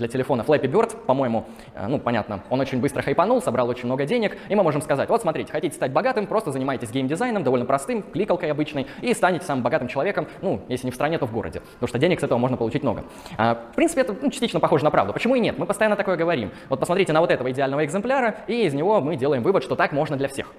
для 0.01 0.09
телефона 0.09 0.43
Flappy 0.43 0.67
Bird, 0.67 0.97
по-моему, 1.07 1.47
э, 1.75 1.87
ну, 1.87 1.99
понятно, 1.99 2.43
он 2.51 2.61
очень 2.61 2.81
быстро 2.81 3.03
хайпанул, 3.03 3.41
собрал 3.41 3.69
очень 3.69 3.85
много 3.85 4.05
денег, 4.07 4.37
и 4.49 4.55
мы 4.55 4.63
можем 4.63 4.83
сказать, 4.83 5.09
вот 5.09 5.23
смотрите, 5.23 5.53
хотите 5.53 5.75
стать 5.77 5.93
богатым, 5.93 6.27
просто 6.27 6.51
занимайтесь 6.51 6.91
геймдизайном, 6.91 7.45
довольно 7.45 7.67
простым, 7.67 8.03
кликалкой 8.03 8.51
обычной, 8.51 8.87
и 9.03 9.15
станете 9.15 9.45
самым 9.45 9.63
богатым 9.63 9.89
человеком, 9.89 10.27
ну, 10.43 10.63
если 10.69 10.87
не 10.87 10.91
в 10.91 10.95
стране, 10.95 11.19
то 11.19 11.27
в 11.27 11.33
городе, 11.33 11.61
потому 11.75 11.89
что 11.89 11.99
денег 11.99 12.19
с 12.21 12.23
этого 12.23 12.39
можно 12.39 12.57
получить 12.57 12.83
много. 12.83 13.05
А, 13.37 13.55
в 13.73 13.77
принципе, 13.77 14.01
это 14.01 14.17
ну, 14.21 14.31
частично 14.31 14.59
похоже 14.59 14.85
на 14.85 14.91
правду. 14.91 15.13
Почему 15.13 15.35
и 15.35 15.41
нет? 15.41 15.59
Мы 15.59 15.67
постоянно 15.67 15.97
такое 15.97 16.17
говорим. 16.17 16.51
Вот 16.69 16.81
посмотрите 16.81 17.13
на 17.13 17.21
вот 17.21 17.31
этого 17.31 17.51
идеального 17.51 17.85
экземпляра, 17.85 18.37
и 18.47 18.65
из 18.65 18.75
него 18.75 19.01
мы 19.01 19.17
делаем 19.17 19.43
вывод, 19.43 19.63
что 19.63 19.77
так 19.77 19.93
можно 19.93 20.17
для 20.17 20.29
всех. 20.29 20.53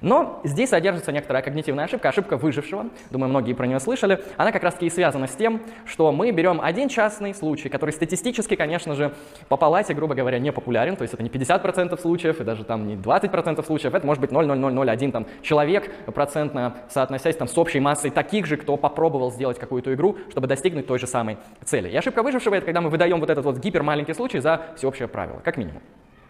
Но 0.00 0.40
здесь 0.44 0.70
содержится 0.70 1.12
некоторая 1.12 1.42
когнитивная 1.42 1.84
ошибка, 1.84 2.08
ошибка 2.08 2.36
выжившего. 2.36 2.86
Думаю, 3.10 3.30
многие 3.30 3.54
про 3.54 3.66
нее 3.66 3.80
слышали. 3.80 4.22
Она 4.36 4.52
как 4.52 4.62
раз-таки 4.62 4.86
и 4.86 4.90
связана 4.90 5.26
с 5.26 5.32
тем, 5.32 5.60
что 5.84 6.12
мы 6.12 6.30
берем 6.30 6.60
один 6.60 6.88
частный 6.88 7.34
случай, 7.34 7.68
который 7.68 7.90
статистически, 7.90 8.56
конечно 8.56 8.94
же, 8.94 9.14
по 9.48 9.56
палате, 9.56 9.94
грубо 9.94 10.14
говоря, 10.14 10.38
не 10.38 10.52
популярен. 10.52 10.96
То 10.96 11.02
есть 11.02 11.14
это 11.14 11.22
не 11.22 11.28
50% 11.28 12.00
случаев 12.00 12.40
и 12.40 12.44
даже 12.44 12.64
там 12.64 12.86
не 12.86 12.96
20% 12.96 13.64
случаев. 13.64 13.94
Это 13.94 14.06
может 14.06 14.20
быть 14.20 14.30
0,0001 14.30 15.12
там, 15.12 15.26
человек, 15.42 15.90
процентно 16.06 16.76
соотносясь 16.88 17.36
там, 17.36 17.48
с 17.48 17.56
общей 17.58 17.80
массой 17.80 18.10
таких 18.10 18.46
же, 18.46 18.56
кто 18.56 18.76
попробовал 18.76 19.30
сделать 19.30 19.58
какую-то 19.58 19.92
игру, 19.94 20.16
чтобы 20.30 20.46
достигнуть 20.46 20.86
той 20.86 20.98
же 20.98 21.06
самой 21.06 21.38
цели. 21.64 21.88
И 21.88 21.96
ошибка 21.96 22.22
выжившего— 22.22 22.54
это 22.56 22.66
когда 22.66 22.80
мы 22.80 22.90
выдаем 22.90 23.20
вот 23.20 23.30
этот 23.30 23.44
вот 23.44 23.58
гипермаленький 23.58 24.14
случай 24.14 24.38
за 24.38 24.62
всеобщее 24.76 25.08
правило, 25.08 25.40
как 25.44 25.56
минимум. 25.56 25.82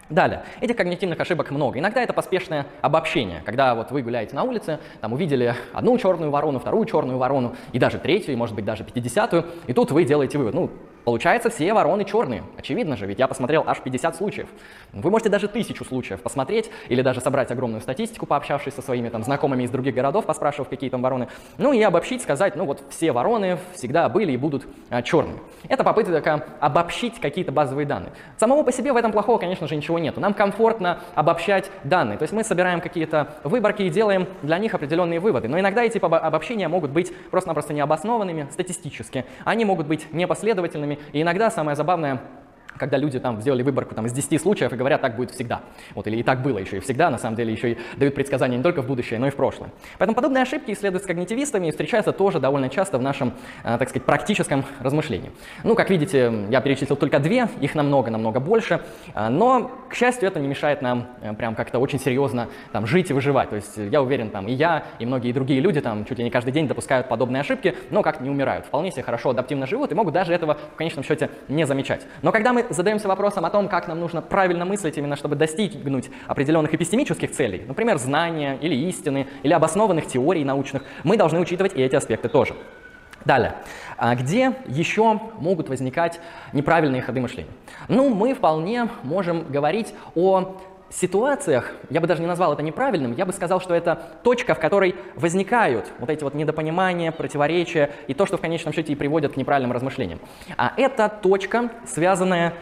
Далее, 0.09 0.45
этих 0.61 0.77
когнитивных 0.77 1.19
ошибок 1.19 1.51
много. 1.51 1.81
Иногда 1.81 2.01
это 2.01 2.13
поспешное 2.13 2.67
обобщение, 2.81 3.43
когда 3.45 3.75
вот 3.75 3.91
вы 3.91 4.03
гуляете 4.03 4.37
на 4.37 4.45
улице, 4.45 4.79
там 5.01 5.13
увидели 5.13 5.55
одну 5.73 5.99
черную 5.99 6.31
ворону, 6.31 6.61
вторую 6.61 6.85
черную 6.87 7.19
ворону, 7.19 7.57
и 7.73 7.79
даже 7.81 7.99
третью, 7.99 8.33
и 8.33 8.37
может 8.37 8.55
быть 8.55 8.65
даже 8.65 8.85
пятидесятую, 8.85 9.47
и 9.67 9.73
тут 9.73 9.91
вы 9.91 10.05
делаете 10.05 10.39
вывод, 10.39 10.55
ну, 10.55 10.71
Получается, 11.07 11.51
все 11.51 11.73
вороны 11.73 12.05
черные. 12.05 12.43
Очевидно 12.59 12.97
же, 12.97 13.07
ведь 13.07 13.21
я 13.21 13.29
посмотрел 13.29 13.63
аж 13.65 13.79
50 13.81 14.17
случаев. 14.17 14.49
Вы 14.93 15.09
можете 15.09 15.31
даже 15.31 15.47
тысячу 15.47 15.85
случаев 15.85 16.21
посмотреть 16.21 16.69
или 16.89 17.01
даже 17.01 17.21
собрать 17.21 17.49
огромную 17.53 17.81
статистику, 17.81 18.27
пообщавшись 18.27 18.75
со 18.75 18.83
своими 18.83 19.09
там 19.09 19.23
знакомыми 19.23 19.63
из 19.63 19.71
других 19.71 19.95
городов, 19.95 20.27
поспрашивав, 20.27 20.69
какие 20.69 20.91
там 20.91 21.03
вороны. 21.03 21.29
Ну 21.59 21.73
и 21.73 21.81
обобщить, 21.81 22.23
сказать, 22.23 22.57
ну 22.57 22.65
вот 22.65 22.83
все 22.91 23.13
вороны 23.13 23.59
всегда 23.73 24.09
были 24.09 24.33
и 24.33 24.37
будут 24.37 24.67
а, 24.91 25.01
черными. 25.01 25.39
Это 25.69 25.85
попытка 25.85 26.45
обобщить 26.59 27.21
какие-то 27.21 27.53
базовые 27.53 27.87
данные. 27.87 28.11
Самого 28.37 28.65
по 28.65 28.73
себе 28.73 28.93
в 28.93 28.97
этом 28.97 29.13
плохого, 29.13 29.39
конечно 29.39 29.69
же, 29.69 29.77
ничего 29.77 30.01
нету. 30.01 30.19
Нам 30.19 30.35
комфортно 30.35 30.99
обобщать 31.15 31.71
данные. 31.85 32.19
То 32.19 32.23
есть 32.23 32.35
мы 32.35 32.43
собираем 32.43 32.81
какие-то 32.81 33.29
выборки 33.45 33.83
и 33.83 33.91
делаем 33.91 34.27
для 34.43 34.59
них 34.59 34.75
определенные 34.75 35.21
выводы. 35.21 35.47
Но 35.47 35.61
иногда 35.61 35.85
эти 35.85 35.99
обобщения 35.99 36.67
могут 36.67 36.91
быть 36.91 37.15
просто-напросто 37.31 37.75
необоснованными 37.75 38.49
статистически. 38.51 39.25
Они 39.45 39.65
могут 39.65 39.87
быть 39.87 40.13
непоследовательными, 40.13 40.96
и 41.13 41.23
иногда 41.23 41.51
самое 41.51 41.77
забавное, 41.77 42.21
когда 42.79 42.97
люди 42.97 43.19
там 43.19 43.41
сделали 43.41 43.63
выборку 43.63 43.95
там, 43.95 44.07
из 44.07 44.13
10 44.13 44.41
случаев 44.41 44.73
и 44.73 44.77
говорят, 44.77 45.01
так 45.01 45.17
будет 45.17 45.31
всегда. 45.31 45.63
Вот, 45.95 46.07
или 46.07 46.17
и 46.17 46.23
так 46.23 46.43
было 46.43 46.59
еще 46.59 46.79
и 46.79 46.81
всегда, 46.81 47.11
на 47.11 47.19
самом 47.19 47.37
деле 47.37 47.53
еще 47.53 47.73
и 47.73 47.79
дают 47.97 48.15
предсказания 48.15 48.57
не 48.57 48.63
только 48.63 48.83
в 48.83 48.87
будущее, 48.87 49.19
но 49.19 49.27
и 49.27 49.31
в 49.31 49.37
прошлое. 49.37 49.71
Поэтому 49.99 50.15
подобные 50.15 50.43
ошибки 50.43 50.73
исследуют 50.73 51.05
с 51.05 51.07
когнитивистами 51.07 51.69
и 51.69 51.71
встречаются 51.71 52.13
тоже 52.13 52.41
довольно 52.41 52.69
часто 52.69 52.99
в 52.99 53.03
нашем, 53.03 53.35
э, 53.65 53.77
так 53.79 53.89
сказать, 53.89 54.05
практическом 54.05 54.65
размышлении. 54.81 55.31
Ну, 55.65 55.75
как 55.75 55.91
видите, 55.91 56.47
я 56.51 56.61
перечислил 56.61 56.97
только 56.97 57.19
две, 57.19 57.49
их 57.61 57.75
намного-намного 57.75 58.41
больше, 58.41 58.81
э, 59.15 59.29
но, 59.29 59.71
к 59.89 59.95
счастью, 59.95 60.29
это 60.29 60.41
не 60.41 60.49
мешает 60.49 60.83
нам 60.83 61.09
э, 61.23 61.35
прям 61.35 61.55
как-то 61.55 61.79
очень 61.79 61.99
серьезно 61.99 62.49
там, 62.73 62.87
жить 62.87 63.11
и 63.11 63.13
выживать. 63.13 63.51
То 63.51 63.57
есть 63.57 63.77
я 63.77 64.03
уверен, 64.03 64.31
там 64.31 64.49
и 64.49 64.53
я, 64.53 64.85
и 64.99 65.07
многие 65.07 65.33
другие 65.33 65.61
люди 65.61 65.81
там 65.81 66.05
чуть 66.05 66.19
ли 66.19 66.25
не 66.25 66.31
каждый 66.31 66.53
день 66.53 66.69
допускают 66.69 67.09
подобные 67.09 67.41
ошибки, 67.41 67.75
но 67.91 68.03
как-то 68.03 68.23
не 68.23 68.31
умирают. 68.31 68.67
Вполне 68.67 68.91
себе 68.91 69.03
хорошо 69.03 69.31
адаптивно 69.31 69.67
живут 69.67 69.93
и 69.93 69.95
могут 69.95 70.15
даже 70.15 70.33
этого 70.33 70.59
в 70.75 70.77
конечном 70.77 71.05
счете 71.05 71.31
не 71.49 71.67
замечать. 71.67 72.07
Но 72.23 72.33
когда 72.33 72.53
мы 72.53 72.66
задаемся 72.71 73.09
вопросом 73.09 73.45
о 73.45 73.51
том, 73.51 73.69
как 73.69 73.89
нам 73.89 74.01
нужно 74.01 74.23
правильно 74.23 74.65
мыслить, 74.65 74.97
именно 74.97 75.17
чтобы 75.17 75.37
достигнуть 75.37 76.11
определенных 76.27 76.75
эпистемических 76.75 77.31
целей, 77.31 77.65
например, 77.67 77.99
знания 77.99 78.59
или 78.61 78.75
истины, 78.89 79.27
или 79.43 79.53
обоснованных 79.53 80.07
теорий 80.07 80.45
научных, 80.45 80.83
мы 81.05 81.17
должны 81.17 81.41
учитывать 81.41 81.75
и 81.75 81.83
эти 81.83 81.97
аспекты 81.97 82.29
тоже. 82.29 82.55
Далее. 83.25 83.57
А 83.97 84.15
где 84.15 84.53
еще 84.67 85.21
могут 85.41 85.69
возникать 85.69 86.21
неправильные 86.53 87.03
ходы 87.03 87.21
мышления? 87.21 87.51
Ну, 87.89 88.15
мы 88.15 88.35
вполне 88.35 88.89
можем 89.03 89.45
говорить 89.51 89.93
о 90.15 90.57
ситуациях, 90.91 91.73
я 91.91 92.01
бы 92.01 92.07
даже 92.07 92.21
не 92.21 92.27
назвал 92.27 92.53
это 92.53 92.63
неправильным, 92.63 93.13
я 93.15 93.27
бы 93.27 93.33
сказал, 93.33 93.61
что 93.61 93.75
это 93.75 94.01
точка, 94.23 94.55
в 94.55 94.61
которой 94.61 94.95
возникают 95.15 95.91
вот 95.99 96.11
эти 96.11 96.23
вот 96.23 96.35
недопонимания, 96.35 97.13
противоречия 97.13 97.91
и 98.07 98.15
то, 98.15 98.27
что 98.27 98.37
в 98.37 98.41
конечном 98.41 98.73
счете 98.73 98.93
и 98.93 98.97
приводит 98.97 99.35
к 99.35 99.37
неправильным 99.37 99.73
размышлениям. 99.73 100.21
А 100.57 100.73
это 100.77 101.09
точка, 101.09 101.71
связанная 101.87 102.55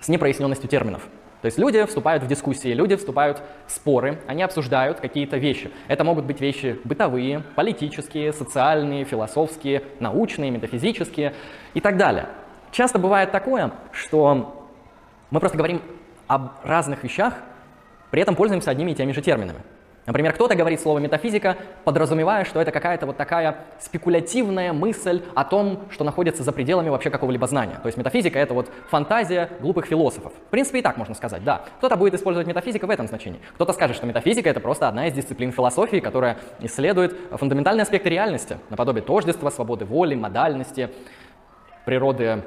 с 0.00 0.08
непроясненностью 0.08 0.68
терминов. 0.68 1.02
То 1.42 1.46
есть 1.46 1.58
люди 1.58 1.84
вступают 1.84 2.22
в 2.22 2.28
дискуссии, 2.28 2.68
люди 2.68 2.94
вступают 2.94 3.42
в 3.66 3.72
споры, 3.72 4.20
они 4.28 4.44
обсуждают 4.44 5.00
какие-то 5.00 5.38
вещи. 5.38 5.72
Это 5.88 6.04
могут 6.04 6.24
быть 6.24 6.40
вещи 6.40 6.78
бытовые, 6.84 7.42
политические, 7.56 8.32
социальные, 8.32 9.04
философские, 9.04 9.82
научные, 9.98 10.52
метафизические 10.52 11.34
и 11.74 11.80
так 11.80 11.96
далее. 11.96 12.28
Часто 12.70 13.00
бывает 13.00 13.32
такое, 13.32 13.72
что 13.90 14.68
мы 15.30 15.40
просто 15.40 15.58
говорим 15.58 15.82
об 16.28 16.52
разных 16.62 17.02
вещах, 17.02 17.34
при 18.12 18.20
этом 18.20 18.36
пользуемся 18.36 18.70
одними 18.70 18.90
и 18.90 18.94
теми 18.94 19.10
же 19.12 19.22
терминами. 19.22 19.60
Например, 20.04 20.34
кто-то 20.34 20.54
говорит 20.54 20.80
слово 20.80 20.98
метафизика, 20.98 21.56
подразумевая, 21.84 22.44
что 22.44 22.60
это 22.60 22.70
какая-то 22.72 23.06
вот 23.06 23.16
такая 23.16 23.56
спекулятивная 23.80 24.74
мысль 24.74 25.22
о 25.34 25.44
том, 25.44 25.84
что 25.90 26.04
находится 26.04 26.42
за 26.42 26.52
пределами 26.52 26.90
вообще 26.90 27.08
какого-либо 27.08 27.46
знания. 27.46 27.78
То 27.82 27.86
есть 27.86 27.96
метафизика— 27.96 28.38
это 28.40 28.52
вот 28.52 28.68
фантазия 28.90 29.48
глупых 29.60 29.86
философов. 29.86 30.32
В 30.34 30.50
принципе, 30.50 30.80
и 30.80 30.82
так 30.82 30.98
можно 30.98 31.14
сказать, 31.14 31.42
да. 31.42 31.62
Кто-то 31.78 31.96
будет 31.96 32.12
использовать 32.12 32.46
метафизику 32.46 32.86
в 32.86 32.90
этом 32.90 33.06
значении. 33.06 33.40
Кто-то 33.54 33.72
скажет, 33.72 33.96
что 33.96 34.04
метафизика— 34.04 34.50
это 34.50 34.60
просто 34.60 34.88
одна 34.88 35.06
из 35.06 35.14
дисциплин 35.14 35.50
философии, 35.50 36.00
которая 36.00 36.36
исследует 36.60 37.16
фундаментальные 37.30 37.84
аспекты 37.84 38.10
реальности, 38.10 38.58
наподобие 38.68 39.02
тождества, 39.02 39.50
свободы 39.50 39.86
воли, 39.86 40.16
модальности, 40.16 40.90
природы 41.86 42.42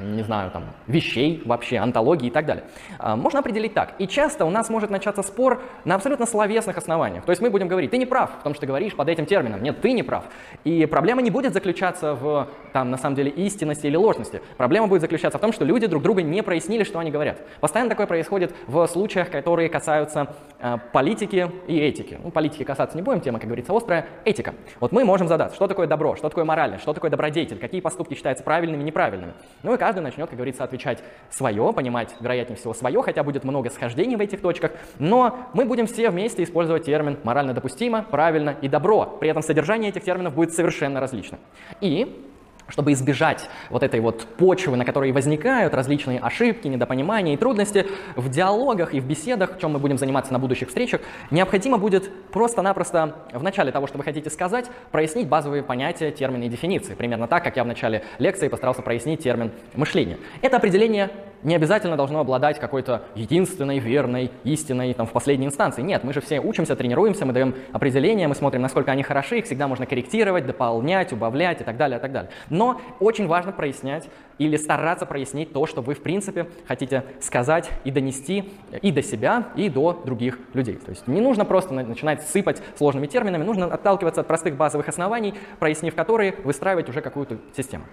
не 0.00 0.22
знаю, 0.22 0.50
там, 0.50 0.64
вещей 0.86 1.42
вообще, 1.44 1.78
антологии 1.78 2.28
и 2.28 2.30
так 2.30 2.46
далее. 2.46 2.64
А, 2.98 3.16
можно 3.16 3.40
определить 3.40 3.74
так. 3.74 3.94
И 3.98 4.06
часто 4.06 4.44
у 4.44 4.50
нас 4.50 4.68
может 4.68 4.90
начаться 4.90 5.22
спор 5.22 5.62
на 5.84 5.94
абсолютно 5.94 6.26
словесных 6.26 6.76
основаниях. 6.76 7.24
То 7.24 7.30
есть 7.30 7.42
мы 7.42 7.50
будем 7.50 7.68
говорить, 7.68 7.90
ты 7.90 7.98
не 7.98 8.06
прав 8.06 8.30
в 8.40 8.42
том, 8.42 8.54
что 8.54 8.62
ты 8.62 8.66
говоришь 8.66 8.94
под 8.94 9.08
этим 9.08 9.26
термином. 9.26 9.62
Нет, 9.62 9.80
ты 9.80 9.92
не 9.92 10.02
прав. 10.02 10.24
И 10.64 10.86
проблема 10.86 11.22
не 11.22 11.30
будет 11.30 11.52
заключаться 11.52 12.14
в, 12.14 12.48
там, 12.72 12.90
на 12.90 12.98
самом 12.98 13.16
деле, 13.16 13.30
истинности 13.30 13.86
или 13.86 13.96
ложности. 13.96 14.42
Проблема 14.56 14.86
будет 14.86 15.00
заключаться 15.00 15.38
в 15.38 15.40
том, 15.40 15.52
что 15.52 15.64
люди 15.64 15.86
друг 15.86 16.02
друга 16.02 16.22
не 16.22 16.42
прояснили, 16.42 16.84
что 16.84 16.98
они 16.98 17.10
говорят. 17.10 17.40
Постоянно 17.60 17.90
такое 17.90 18.06
происходит 18.06 18.54
в 18.66 18.86
случаях, 18.86 19.30
которые 19.30 19.68
касаются 19.68 20.34
э, 20.58 20.78
политики 20.92 21.50
и 21.66 21.78
этики. 21.78 22.18
Ну, 22.22 22.30
политики 22.30 22.64
касаться 22.64 22.96
не 22.96 23.02
будем, 23.02 23.20
тема, 23.20 23.38
как 23.38 23.46
говорится, 23.46 23.76
острая. 23.76 24.06
Этика. 24.24 24.54
Вот 24.80 24.92
мы 24.92 25.04
можем 25.04 25.28
задать, 25.28 25.54
что 25.54 25.66
такое 25.66 25.86
добро, 25.86 26.16
что 26.16 26.28
такое 26.28 26.44
моральность, 26.44 26.82
что 26.82 26.92
такое 26.92 27.10
добродетель, 27.10 27.58
какие 27.58 27.80
поступки 27.80 28.14
считаются 28.14 28.44
правильными 28.44 28.82
неправильными. 28.82 29.34
Ну 29.62 29.74
и 29.74 29.78
начнет, 29.98 30.28
как 30.28 30.36
говорится, 30.36 30.62
отвечать 30.62 31.02
свое, 31.30 31.72
понимать, 31.72 32.14
вероятнее 32.20 32.56
всего, 32.56 32.74
свое, 32.74 33.02
хотя 33.02 33.24
будет 33.24 33.42
много 33.44 33.70
схождений 33.70 34.16
в 34.16 34.20
этих 34.20 34.40
точках, 34.40 34.72
но 34.98 35.48
мы 35.52 35.64
будем 35.64 35.86
все 35.86 36.10
вместе 36.10 36.44
использовать 36.44 36.84
термин 36.84 37.18
морально 37.24 37.52
допустимо, 37.52 38.02
правильно 38.02 38.56
и 38.62 38.68
добро. 38.68 39.16
При 39.18 39.30
этом 39.30 39.42
содержание 39.42 39.90
этих 39.90 40.04
терминов 40.04 40.34
будет 40.34 40.52
совершенно 40.52 41.00
различным. 41.00 41.40
И 41.80 42.29
чтобы 42.70 42.92
избежать 42.92 43.48
вот 43.68 43.82
этой 43.82 44.00
вот 44.00 44.24
почвы, 44.36 44.76
на 44.76 44.84
которой 44.84 45.12
возникают 45.12 45.74
различные 45.74 46.18
ошибки, 46.18 46.68
недопонимания 46.68 47.34
и 47.34 47.36
трудности, 47.36 47.86
в 48.16 48.28
диалогах 48.28 48.94
и 48.94 49.00
в 49.00 49.04
беседах, 49.04 49.58
чем 49.60 49.72
мы 49.72 49.78
будем 49.78 49.98
заниматься 49.98 50.32
на 50.32 50.38
будущих 50.38 50.68
встречах, 50.68 51.00
необходимо 51.30 51.78
будет 51.78 52.10
просто-напросто 52.30 53.16
в 53.32 53.42
начале 53.42 53.72
того, 53.72 53.86
что 53.86 53.98
вы 53.98 54.04
хотите 54.04 54.30
сказать, 54.30 54.66
прояснить 54.90 55.28
базовые 55.28 55.62
понятия, 55.62 56.10
термины 56.10 56.44
и 56.44 56.48
дефиниции. 56.48 56.94
Примерно 56.94 57.26
так, 57.26 57.44
как 57.44 57.56
я 57.56 57.64
в 57.64 57.66
начале 57.66 58.04
лекции 58.18 58.48
постарался 58.48 58.82
прояснить 58.82 59.22
термин 59.22 59.52
мышления. 59.74 60.18
Это 60.42 60.56
определение 60.56 61.10
не 61.42 61.54
обязательно 61.54 61.96
должно 61.96 62.20
обладать 62.20 62.58
какой-то 62.58 63.02
единственной, 63.14 63.78
верной, 63.78 64.30
истинной 64.44 64.94
там, 64.94 65.06
в 65.06 65.12
последней 65.12 65.46
инстанции. 65.46 65.82
Нет, 65.82 66.04
мы 66.04 66.12
же 66.12 66.20
все 66.20 66.40
учимся, 66.40 66.76
тренируемся, 66.76 67.26
мы 67.26 67.32
даем 67.32 67.54
определения, 67.72 68.28
мы 68.28 68.34
смотрим, 68.34 68.62
насколько 68.62 68.92
они 68.92 69.02
хороши, 69.02 69.38
их 69.38 69.46
всегда 69.46 69.68
можно 69.68 69.86
корректировать, 69.86 70.46
дополнять, 70.46 71.12
убавлять 71.12 71.60
и 71.60 71.64
так 71.64 71.76
далее, 71.76 71.98
и 71.98 72.02
так 72.02 72.12
далее. 72.12 72.30
Но 72.48 72.80
очень 73.00 73.26
важно 73.26 73.52
прояснять 73.52 74.08
или 74.38 74.56
стараться 74.56 75.06
прояснить 75.06 75.52
то, 75.52 75.66
что 75.66 75.82
вы, 75.82 75.94
в 75.94 76.02
принципе, 76.02 76.46
хотите 76.66 77.04
сказать 77.20 77.70
и 77.84 77.90
донести 77.90 78.52
и 78.82 78.92
до 78.92 79.02
себя, 79.02 79.48
и 79.56 79.68
до 79.68 80.00
других 80.04 80.38
людей. 80.54 80.76
То 80.76 80.90
есть 80.90 81.06
не 81.06 81.20
нужно 81.20 81.44
просто 81.44 81.74
начинать 81.74 82.22
сыпать 82.22 82.62
сложными 82.76 83.06
терминами, 83.06 83.42
нужно 83.42 83.66
отталкиваться 83.66 84.22
от 84.22 84.26
простых 84.26 84.56
базовых 84.56 84.88
оснований, 84.88 85.34
прояснив 85.58 85.94
которые, 85.94 86.34
выстраивать 86.44 86.88
уже 86.88 87.00
какую-то 87.00 87.38
систему. 87.56 87.84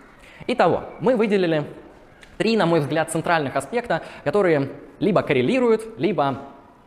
Итого, 0.46 0.84
мы 1.00 1.16
выделили 1.16 1.66
Три, 2.38 2.56
на 2.56 2.66
мой 2.66 2.80
взгляд, 2.80 3.12
центральных 3.12 3.56
аспекта, 3.56 4.04
которые 4.24 4.70
либо 5.00 5.22
коррелируют, 5.22 6.00
либо 6.00 6.40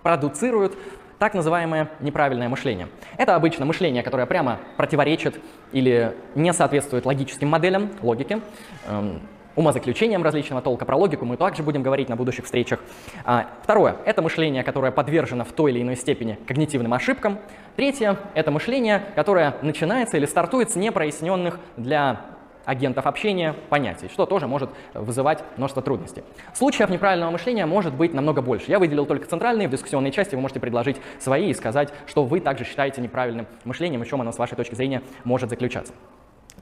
продуцируют 0.03 0.77
так 1.19 1.35
называемое 1.35 1.91
неправильное 2.01 2.49
мышление. 2.49 2.89
Это 3.19 3.35
обычно 3.35 3.67
мышление, 3.67 4.03
которое 4.03 4.27
прямо 4.27 4.59
противоречит 4.79 5.39
или 5.73 6.17
не 6.35 6.53
соответствует 6.53 7.05
логическим 7.05 7.49
моделям, 7.49 7.91
логике, 8.01 8.41
эм, 8.87 9.21
умозаключениям 9.55 10.23
различного 10.23 10.63
толка. 10.63 10.87
Про 10.87 10.97
логику 10.97 11.27
мы 11.27 11.37
также 11.37 11.63
будем 11.63 11.83
говорить 11.83 12.09
на 12.09 12.17
будущих 12.17 12.47
встречах. 12.47 12.81
А, 13.25 13.49
второе– 13.63 13.97
это 14.07 14.23
мышление, 14.23 14.65
которое 14.65 14.93
подвержено 14.93 15.45
в 15.45 15.53
той 15.53 15.73
или 15.73 15.83
иной 15.83 15.97
степени 15.97 16.39
когнитивным 16.47 16.95
ошибкам. 16.95 17.39
Третье– 17.77 18.17
это 18.35 18.51
мышление, 18.51 19.03
которое 19.15 19.57
начинается 19.61 20.17
или 20.17 20.25
стартует 20.25 20.71
с 20.71 20.77
непроясненных 20.77 21.59
для 21.77 22.21
агентов 22.65 23.07
общения 23.07 23.55
понятий, 23.69 24.09
что 24.09 24.27
тоже 24.27 24.47
может 24.47 24.71
вызывать 24.95 25.43
множество 25.57 25.83
трудностей. 25.83 26.23
Случаев 26.55 26.91
неправильного 26.91 27.31
мышления 27.31 27.67
может 27.67 27.95
быть 27.95 28.15
намного 28.15 28.43
больше. 28.43 28.71
Я 28.71 28.79
выделил 28.79 29.07
только 29.07 29.27
центральные, 29.27 29.69
в 29.69 29.71
дискуссионной 29.71 30.13
части 30.13 30.35
вы 30.35 30.41
можете 30.41 30.61
предложить 30.61 30.97
свои 31.19 31.51
и 31.51 31.55
сказать, 31.55 31.93
что 32.07 32.25
вы 32.25 32.41
также 32.41 32.65
считаете 32.65 33.01
неправильным 33.01 33.47
мышлением, 33.65 34.03
в 34.03 34.07
чем 34.07 34.21
оно 34.21 34.33
с 34.33 34.39
вашей 34.39 34.57
точки 34.57 34.75
зрения 34.75 35.03
может 35.25 35.51
заключаться. 35.51 35.93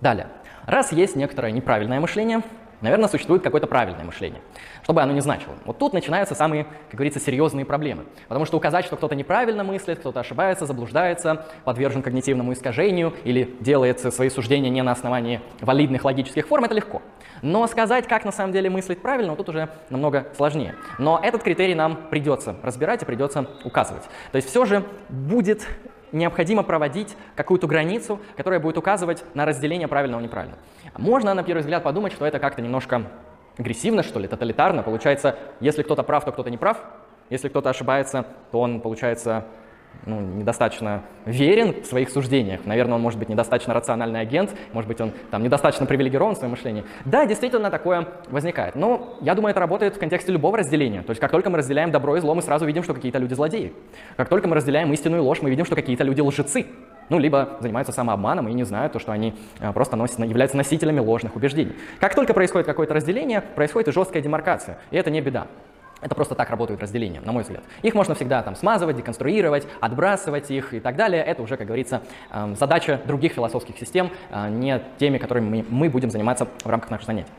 Далее. 0.00 0.28
Раз 0.66 0.92
есть 0.92 1.16
некоторое 1.16 1.50
неправильное 1.50 2.00
мышление, 2.00 2.42
Наверное, 2.80 3.08
существует 3.08 3.42
какое-то 3.42 3.66
правильное 3.66 4.04
мышление, 4.04 4.40
что 4.84 4.92
бы 4.92 5.02
оно 5.02 5.12
ни 5.12 5.20
значило. 5.20 5.54
Вот 5.64 5.78
тут 5.78 5.92
начинаются 5.92 6.36
самые, 6.36 6.64
как 6.64 6.94
говорится, 6.94 7.18
серьезные 7.18 7.64
проблемы. 7.64 8.04
Потому 8.28 8.44
что 8.44 8.56
указать, 8.56 8.84
что 8.84 8.96
кто-то 8.96 9.16
неправильно 9.16 9.64
мыслит, 9.64 9.98
кто-то 9.98 10.20
ошибается, 10.20 10.64
заблуждается, 10.64 11.46
подвержен 11.64 12.02
когнитивному 12.02 12.52
искажению 12.52 13.14
или 13.24 13.56
делает 13.60 14.00
свои 14.00 14.28
суждения 14.28 14.70
не 14.70 14.82
на 14.82 14.92
основании 14.92 15.40
валидных 15.60 16.04
логических 16.04 16.46
форм, 16.46 16.64
это 16.64 16.74
легко. 16.74 17.02
Но 17.42 17.66
сказать, 17.66 18.06
как 18.06 18.24
на 18.24 18.32
самом 18.32 18.52
деле 18.52 18.70
мыслить 18.70 19.02
правильно, 19.02 19.30
вот 19.30 19.38
тут 19.38 19.48
уже 19.48 19.68
намного 19.90 20.28
сложнее. 20.36 20.76
Но 20.98 21.20
этот 21.22 21.42
критерий 21.42 21.74
нам 21.74 21.96
придется 22.10 22.56
разбирать 22.62 23.02
и 23.02 23.04
придется 23.04 23.48
указывать. 23.64 24.04
То 24.30 24.36
есть 24.36 24.48
все 24.48 24.64
же 24.64 24.84
будет 25.08 25.66
необходимо 26.12 26.62
проводить 26.62 27.16
какую-то 27.36 27.66
границу, 27.66 28.20
которая 28.36 28.60
будет 28.60 28.78
указывать 28.78 29.24
на 29.34 29.44
разделение 29.44 29.88
правильного 29.88 30.20
и 30.20 30.24
неправильного. 30.24 30.60
Можно 30.96 31.34
на 31.34 31.42
первый 31.42 31.60
взгляд 31.60 31.82
подумать, 31.82 32.12
что 32.12 32.26
это 32.26 32.38
как-то 32.38 32.62
немножко 32.62 33.02
агрессивно, 33.58 34.02
что 34.02 34.18
ли, 34.20 34.28
тоталитарно. 34.28 34.82
Получается, 34.82 35.36
если 35.60 35.82
кто-то 35.82 36.02
прав, 36.02 36.24
то 36.24 36.32
кто-то 36.32 36.50
не 36.50 36.56
прав. 36.56 36.78
Если 37.30 37.48
кто-то 37.48 37.70
ошибается, 37.70 38.24
то 38.50 38.60
он, 38.60 38.80
получается, 38.80 39.44
ну, 40.06 40.20
недостаточно 40.20 41.02
верен 41.24 41.82
в 41.82 41.86
своих 41.86 42.10
суждениях. 42.10 42.64
Наверное, 42.64 42.94
он 42.94 43.02
может 43.02 43.18
быть 43.18 43.28
недостаточно 43.28 43.74
рациональный 43.74 44.20
агент, 44.20 44.54
может 44.72 44.88
быть, 44.88 45.00
он 45.00 45.12
там 45.30 45.42
недостаточно 45.42 45.86
привилегирован 45.86 46.34
в 46.34 46.38
своем 46.38 46.52
мышлении. 46.52 46.84
Да, 47.04 47.26
действительно, 47.26 47.70
такое 47.70 48.08
возникает. 48.30 48.74
Но 48.74 49.16
я 49.20 49.34
думаю, 49.34 49.50
это 49.50 49.60
работает 49.60 49.96
в 49.96 49.98
контексте 49.98 50.32
любого 50.32 50.58
разделения. 50.58 51.02
То 51.02 51.10
есть, 51.10 51.20
как 51.20 51.30
только 51.30 51.50
мы 51.50 51.58
разделяем 51.58 51.90
добро 51.90 52.16
и 52.16 52.20
зло, 52.20 52.34
мы 52.34 52.42
сразу 52.42 52.64
видим, 52.66 52.82
что 52.82 52.94
какие-то 52.94 53.18
люди 53.18 53.34
злодеи. 53.34 53.72
Как 54.16 54.28
только 54.28 54.48
мы 54.48 54.56
разделяем 54.56 54.92
истину 54.92 55.16
и 55.16 55.20
ложь, 55.20 55.42
мы 55.42 55.50
видим, 55.50 55.64
что 55.64 55.74
какие-то 55.74 56.04
люди 56.04 56.20
лжецы. 56.20 56.66
Ну, 57.08 57.18
либо 57.18 57.56
занимаются 57.60 57.92
самообманом 57.92 58.48
и 58.48 58.52
не 58.52 58.64
знают 58.64 58.92
то, 58.92 58.98
что 58.98 59.12
они 59.12 59.34
а, 59.60 59.72
просто 59.72 59.96
носят, 59.96 60.18
являются 60.18 60.58
носителями 60.58 61.00
ложных 61.00 61.36
убеждений. 61.36 61.72
Как 62.00 62.14
только 62.14 62.34
происходит 62.34 62.66
какое-то 62.66 62.92
разделение, 62.92 63.40
происходит 63.40 63.88
и 63.88 63.92
жесткая 63.92 64.22
демаркация. 64.22 64.78
И 64.90 64.96
это 64.96 65.10
не 65.10 65.22
беда. 65.22 65.46
Это 66.00 66.14
просто 66.14 66.34
так 66.34 66.50
работают 66.50 66.80
разделения, 66.80 67.20
на 67.20 67.32
мой 67.32 67.42
взгляд. 67.42 67.62
Их 67.82 67.94
можно 67.94 68.14
всегда 68.14 68.42
там 68.42 68.54
смазывать, 68.54 68.96
деконструировать, 68.96 69.66
отбрасывать 69.80 70.50
их 70.50 70.74
и 70.74 70.80
так 70.80 70.96
далее. 70.96 71.22
Это 71.22 71.42
уже, 71.42 71.56
как 71.56 71.66
говорится, 71.66 72.02
эм, 72.30 72.56
задача 72.56 73.00
других 73.06 73.32
философских 73.32 73.78
систем, 73.78 74.10
а 74.30 74.48
не 74.48 74.80
теми, 74.98 75.18
которыми 75.18 75.64
мы 75.68 75.88
будем 75.90 76.10
заниматься 76.10 76.46
в 76.64 76.68
рамках 76.68 76.90
наших 76.90 77.06
занятий. 77.06 77.32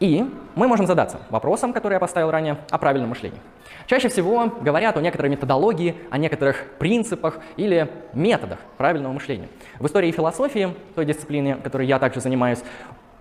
И 0.00 0.24
мы 0.54 0.66
можем 0.66 0.86
задаться 0.86 1.20
вопросом, 1.28 1.74
который 1.74 1.94
я 1.94 2.00
поставил 2.00 2.30
ранее, 2.30 2.56
о 2.70 2.78
правильном 2.78 3.10
мышлении. 3.10 3.38
Чаще 3.86 4.08
всего 4.08 4.46
говорят 4.46 4.96
о 4.96 5.00
некоторой 5.02 5.30
методологии, 5.30 5.94
о 6.10 6.16
некоторых 6.16 6.64
принципах 6.78 7.38
или 7.56 7.90
методах 8.14 8.58
правильного 8.78 9.12
мышления. 9.12 9.48
В 9.78 9.86
истории 9.86 10.10
философии, 10.10 10.74
той 10.94 11.04
дисциплине, 11.04 11.56
которой 11.56 11.86
я 11.86 11.98
также 11.98 12.20
занимаюсь, 12.20 12.60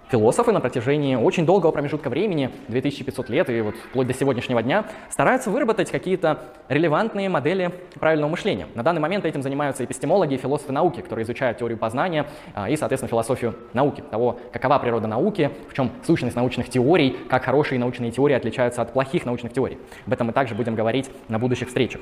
Философы 0.10 0.52
на 0.52 0.60
протяжении 0.60 1.14
очень 1.14 1.46
долгого 1.46 1.72
промежутка 1.72 2.10
времени, 2.10 2.50
2500 2.68 3.30
лет 3.30 3.48
и 3.52 3.62
вот 3.62 3.76
вплоть 3.76 4.08
до 4.08 4.14
сегодняшнего 4.16 4.64
дня, 4.64 4.86
стараются 5.12 5.52
выработать 5.52 5.92
какие-то 5.92 6.46
релевантные 6.68 7.30
модели 7.30 7.72
правильного 8.00 8.32
мышления. 8.32 8.66
На 8.74 8.82
данный 8.82 9.02
момент 9.02 9.26
этим 9.26 9.44
занимаются 9.44 9.86
эпистемологи 9.86 10.34
и 10.34 10.38
философы 10.38 10.72
науки, 10.72 11.02
которые 11.02 11.26
изучают 11.26 11.60
теорию 11.60 11.78
познания 11.78 12.26
а, 12.56 12.72
и, 12.72 12.76
соответственно, 12.76 13.08
философию 13.08 13.54
науки, 13.74 14.04
того, 14.10 14.40
какова 14.52 14.80
природа 14.80 15.08
науки, 15.08 15.52
в 15.70 15.76
чем 15.76 15.92
сущность 16.04 16.36
научных 16.36 16.70
теорий, 16.70 17.16
как 17.30 17.44
хорошие 17.44 17.78
научные 17.78 18.10
теории 18.10 18.34
отличаются 18.34 18.82
от 18.82 18.92
плохих 18.92 19.28
научных 19.28 19.54
теорий. 19.54 19.78
Об 20.08 20.14
этом 20.14 20.26
мы 20.26 20.34
также 20.34 20.56
будем 20.56 20.74
говорить 20.74 21.08
на 21.28 21.38
будущих 21.38 21.68
встречах. 21.68 22.02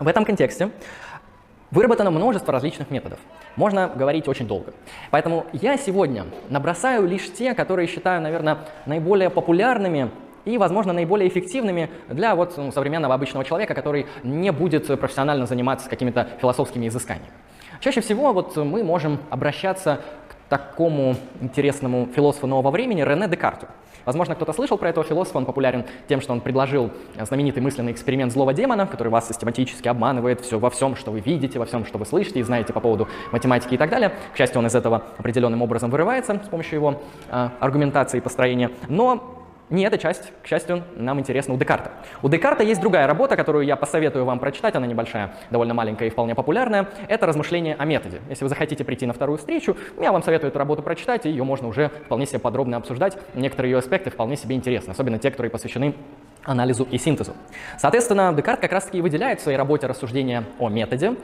В 0.00 0.08
этом 0.08 0.24
контексте 0.24 0.70
Выработано 1.70 2.10
множество 2.10 2.52
различных 2.52 2.90
методов. 2.90 3.18
Можно 3.56 3.88
говорить 3.88 4.28
очень 4.28 4.46
долго. 4.46 4.72
Поэтому 5.10 5.46
я 5.52 5.76
сегодня 5.76 6.26
набросаю 6.48 7.06
лишь 7.06 7.32
те, 7.32 7.54
которые 7.54 7.88
считаю, 7.88 8.22
наверное, 8.22 8.58
наиболее 8.86 9.30
популярными 9.30 10.10
и, 10.44 10.58
возможно, 10.58 10.92
наиболее 10.92 11.28
эффективными 11.28 11.90
для 12.08 12.36
вот, 12.36 12.56
ну, 12.56 12.70
современного 12.70 13.14
обычного 13.14 13.44
человека, 13.44 13.74
который 13.74 14.06
не 14.22 14.52
будет 14.52 14.86
профессионально 14.86 15.46
заниматься 15.46 15.90
какими-то 15.90 16.28
философскими 16.40 16.86
изысканиями. 16.86 17.32
Чаще 17.80 18.00
всего 18.00 18.32
вот 18.32 18.56
мы 18.56 18.84
можем 18.84 19.18
обращаться 19.28 20.00
такому 20.48 21.16
интересному 21.40 22.08
философу 22.14 22.46
нового 22.46 22.70
времени 22.70 23.02
Рене 23.02 23.28
Декарту. 23.28 23.66
Возможно, 24.04 24.36
кто-то 24.36 24.52
слышал 24.52 24.78
про 24.78 24.88
этого 24.90 25.04
философа, 25.04 25.38
он 25.38 25.46
популярен 25.46 25.84
тем, 26.06 26.20
что 26.20 26.32
он 26.32 26.40
предложил 26.40 26.92
знаменитый 27.20 27.60
мысленный 27.60 27.90
эксперимент 27.90 28.32
злого 28.32 28.54
демона, 28.54 28.86
который 28.86 29.08
вас 29.08 29.26
систематически 29.26 29.88
обманывает 29.88 30.40
все, 30.42 30.60
во 30.60 30.70
всем, 30.70 30.94
что 30.94 31.10
вы 31.10 31.18
видите, 31.18 31.58
во 31.58 31.64
всем, 31.64 31.84
что 31.84 31.98
вы 31.98 32.06
слышите 32.06 32.38
и 32.38 32.42
знаете 32.44 32.72
по 32.72 32.78
поводу 32.78 33.08
математики 33.32 33.74
и 33.74 33.76
так 33.76 33.90
далее. 33.90 34.12
К 34.32 34.36
счастью, 34.36 34.60
он 34.60 34.68
из 34.68 34.76
этого 34.76 35.02
определенным 35.18 35.60
образом 35.60 35.90
вырывается 35.90 36.40
с 36.44 36.48
помощью 36.48 36.76
его 36.76 37.02
э, 37.28 37.48
аргументации 37.58 38.18
и 38.18 38.20
построения. 38.20 38.70
Но 38.88 39.45
не 39.68 39.84
эта 39.84 39.98
часть, 39.98 40.32
к 40.42 40.46
счастью, 40.46 40.84
нам 40.94 41.18
интересна 41.18 41.52
у 41.52 41.56
Декарта. 41.56 41.90
У 42.22 42.28
Декарта 42.28 42.62
есть 42.62 42.80
другая 42.80 43.06
работа, 43.08 43.36
которую 43.36 43.66
я 43.66 43.74
посоветую 43.74 44.24
вам 44.24 44.38
прочитать, 44.38 44.76
она 44.76 44.86
небольшая, 44.86 45.34
довольно 45.50 45.74
маленькая 45.74 46.06
и 46.06 46.10
вполне 46.10 46.36
популярная. 46.36 46.88
Это 47.08 47.26
размышление 47.26 47.74
о 47.76 47.84
методе. 47.84 48.20
Если 48.28 48.44
вы 48.44 48.48
захотите 48.48 48.84
прийти 48.84 49.06
на 49.06 49.12
вторую 49.12 49.38
встречу, 49.38 49.76
я 50.00 50.12
вам 50.12 50.22
советую 50.22 50.50
эту 50.50 50.58
работу 50.58 50.82
прочитать, 50.82 51.26
и 51.26 51.30
ее 51.30 51.42
можно 51.42 51.66
уже 51.66 51.88
вполне 51.88 52.26
себе 52.26 52.38
подробно 52.38 52.76
обсуждать. 52.76 53.18
Некоторые 53.34 53.72
ее 53.72 53.78
аспекты 53.78 54.10
вполне 54.10 54.36
себе 54.36 54.54
интересны, 54.54 54.92
особенно 54.92 55.18
те, 55.18 55.32
которые 55.32 55.50
посвящены 55.50 55.94
анализу 56.44 56.86
и 56.88 56.96
синтезу. 56.96 57.32
Соответственно, 57.76 58.32
Декарт 58.32 58.60
как 58.60 58.70
раз-таки 58.70 59.00
выделяет 59.00 59.40
в 59.40 59.42
своей 59.42 59.58
работе 59.58 59.88
рассуждения 59.88 60.44
о 60.60 60.68
методе, 60.68 61.16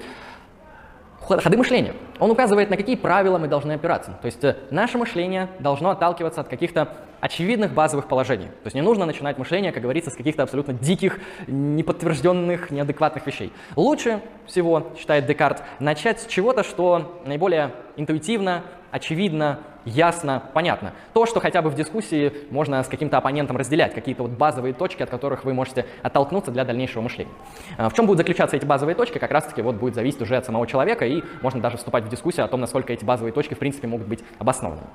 ходы 1.20 1.56
мышления. 1.56 1.94
Он 2.18 2.30
указывает, 2.30 2.70
на 2.70 2.76
какие 2.76 2.96
правила 2.96 3.38
мы 3.38 3.46
должны 3.46 3.72
опираться. 3.72 4.18
То 4.20 4.26
есть 4.26 4.42
э, 4.42 4.56
наше 4.70 4.98
мышление 4.98 5.48
должно 5.60 5.90
отталкиваться 5.90 6.40
от 6.40 6.48
каких-то 6.48 6.88
очевидных 7.22 7.72
базовых 7.72 8.08
положений. 8.08 8.46
То 8.46 8.66
есть 8.66 8.74
не 8.74 8.82
нужно 8.82 9.06
начинать 9.06 9.38
мышление, 9.38 9.70
как 9.70 9.80
говорится, 9.80 10.10
с 10.10 10.16
каких-то 10.16 10.42
абсолютно 10.42 10.74
диких, 10.74 11.20
неподтвержденных, 11.46 12.72
неадекватных 12.72 13.24
вещей. 13.24 13.52
Лучше 13.76 14.20
всего, 14.44 14.88
считает 14.98 15.24
Декарт, 15.26 15.62
начать 15.78 16.20
с 16.20 16.26
чего-то, 16.26 16.64
что 16.64 17.22
наиболее 17.24 17.70
интуитивно, 17.96 18.64
очевидно, 18.90 19.60
ясно, 19.84 20.42
понятно. 20.52 20.94
То, 21.14 21.24
что 21.26 21.38
хотя 21.38 21.62
бы 21.62 21.70
в 21.70 21.76
дискуссии 21.76 22.32
можно 22.50 22.82
с 22.82 22.88
каким-то 22.88 23.18
оппонентом 23.18 23.56
разделять, 23.56 23.94
какие-то 23.94 24.24
вот 24.24 24.32
базовые 24.32 24.74
точки, 24.74 25.04
от 25.04 25.10
которых 25.10 25.44
вы 25.44 25.54
можете 25.54 25.86
оттолкнуться 26.02 26.50
для 26.50 26.64
дальнейшего 26.64 27.02
мышления. 27.02 27.30
А, 27.78 27.88
в 27.88 27.94
чем 27.94 28.06
будут 28.06 28.18
заключаться 28.18 28.56
эти 28.56 28.64
базовые 28.64 28.96
точки, 28.96 29.18
как 29.18 29.30
раз-таки 29.30 29.62
вот 29.62 29.76
будет 29.76 29.94
зависеть 29.94 30.20
уже 30.22 30.36
от 30.36 30.44
самого 30.44 30.66
человека, 30.66 31.06
и 31.06 31.22
можно 31.40 31.60
даже 31.60 31.76
вступать 31.76 32.02
в 32.02 32.08
дискуссию 32.08 32.46
о 32.46 32.48
том, 32.48 32.60
насколько 32.60 32.92
эти 32.92 33.04
базовые 33.04 33.32
точки 33.32 33.54
в 33.54 33.60
принципе 33.60 33.86
могут 33.86 34.08
быть 34.08 34.24
обоснованными. 34.40 34.88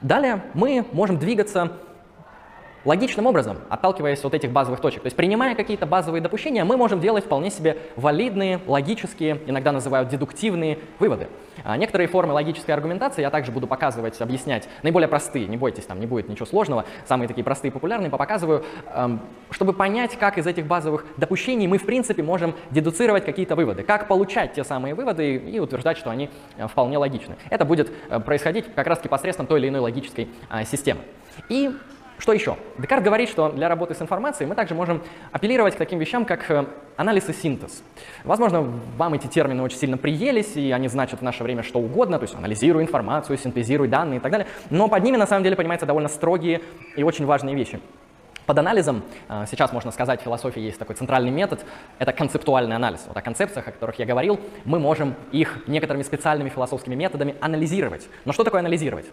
Далее 0.00 0.42
мы 0.54 0.84
можем 0.92 1.18
двигаться 1.18 1.72
логичным 2.86 3.26
образом, 3.26 3.58
отталкиваясь 3.68 4.24
от 4.24 4.32
этих 4.32 4.50
базовых 4.50 4.80
точек. 4.80 5.02
То 5.02 5.06
есть 5.06 5.16
принимая 5.16 5.54
какие-то 5.54 5.86
базовые 5.86 6.22
допущения, 6.22 6.64
мы 6.64 6.76
можем 6.76 7.00
делать 7.00 7.24
вполне 7.24 7.50
себе 7.50 7.76
валидные, 7.96 8.60
логические, 8.66 9.40
иногда 9.46 9.72
называют 9.72 10.08
дедуктивные 10.08 10.78
выводы. 10.98 11.28
А 11.64 11.76
некоторые 11.76 12.06
формы 12.06 12.32
логической 12.32 12.74
аргументации 12.74 13.22
я 13.22 13.30
также 13.30 13.50
буду 13.50 13.66
показывать, 13.66 14.20
объяснять, 14.20 14.68
наиболее 14.82 15.08
простые, 15.08 15.46
не 15.46 15.56
бойтесь, 15.56 15.84
там 15.84 15.98
не 16.00 16.06
будет 16.06 16.28
ничего 16.28 16.46
сложного, 16.46 16.84
самые 17.06 17.28
такие 17.28 17.44
простые, 17.44 17.72
популярные, 17.72 18.10
показываю, 18.10 18.64
эм, 18.94 19.20
чтобы 19.50 19.72
понять, 19.72 20.16
как 20.16 20.38
из 20.38 20.46
этих 20.46 20.66
базовых 20.66 21.04
допущений 21.16 21.66
мы, 21.66 21.78
в 21.78 21.86
принципе, 21.86 22.22
можем 22.22 22.54
дедуцировать 22.70 23.24
какие-то 23.24 23.56
выводы, 23.56 23.82
как 23.82 24.06
получать 24.06 24.54
те 24.54 24.64
самые 24.64 24.94
выводы 24.94 25.36
и, 25.36 25.58
утверждать, 25.58 25.98
что 25.98 26.10
они 26.10 26.30
э, 26.56 26.68
вполне 26.68 26.98
логичны. 26.98 27.36
Это 27.50 27.64
будет 27.64 27.90
э, 28.08 28.20
происходить 28.20 28.66
как 28.74 28.86
раз-таки 28.86 29.08
посредством 29.08 29.46
той 29.46 29.60
или 29.60 29.68
иной 29.68 29.80
логической 29.80 30.28
э, 30.50 30.64
системы. 30.64 31.00
И 31.48 31.70
что 32.18 32.32
еще? 32.32 32.56
Декарт 32.78 33.02
говорит, 33.02 33.28
что 33.28 33.50
для 33.50 33.68
работы 33.68 33.94
с 33.94 34.00
информацией 34.00 34.48
мы 34.48 34.54
также 34.54 34.74
можем 34.74 35.02
апеллировать 35.32 35.74
к 35.74 35.78
таким 35.78 35.98
вещам, 35.98 36.24
как 36.24 36.50
э, 36.50 36.64
анализ 36.96 37.28
и 37.28 37.32
синтез. 37.34 37.82
Возможно, 38.24 38.62
вам 38.96 39.14
эти 39.14 39.26
термины 39.26 39.62
очень 39.62 39.76
сильно 39.76 39.98
приелись, 39.98 40.56
и 40.56 40.72
они 40.72 40.88
значат 40.88 41.20
в 41.20 41.22
наше 41.22 41.44
время 41.44 41.62
что 41.62 41.78
угодно, 41.78 42.18
то 42.18 42.22
есть 42.22 42.34
анализируй 42.34 42.82
информацию, 42.82 43.36
синтезируй 43.36 43.88
данные 43.88 44.18
и 44.18 44.20
так 44.20 44.32
далее, 44.32 44.48
но 44.70 44.88
под 44.88 45.02
ними 45.04 45.16
на 45.16 45.26
самом 45.26 45.44
деле 45.44 45.56
понимаются 45.56 45.86
довольно 45.86 46.08
строгие 46.08 46.62
и 46.96 47.02
очень 47.02 47.26
важные 47.26 47.54
вещи. 47.54 47.80
Под 48.46 48.58
анализом, 48.58 49.02
э, 49.28 49.44
сейчас 49.50 49.72
можно 49.72 49.90
сказать, 49.90 50.20
в 50.20 50.24
философии 50.24 50.60
есть 50.60 50.78
такой 50.78 50.94
центральный 50.94 51.32
метод, 51.32 51.66
это 51.98 52.12
концептуальный 52.12 52.76
анализ. 52.76 53.04
Вот 53.08 53.16
о 53.16 53.20
концепциях, 53.20 53.68
о 53.68 53.72
которых 53.72 53.98
я 53.98 54.06
говорил, 54.06 54.40
мы 54.64 54.78
можем 54.78 55.16
их 55.32 55.58
некоторыми 55.66 56.02
специальными 56.02 56.48
философскими 56.48 56.94
методами 56.94 57.34
анализировать. 57.40 58.08
Но 58.24 58.32
что 58.32 58.44
такое 58.44 58.60
анализировать? 58.60 59.06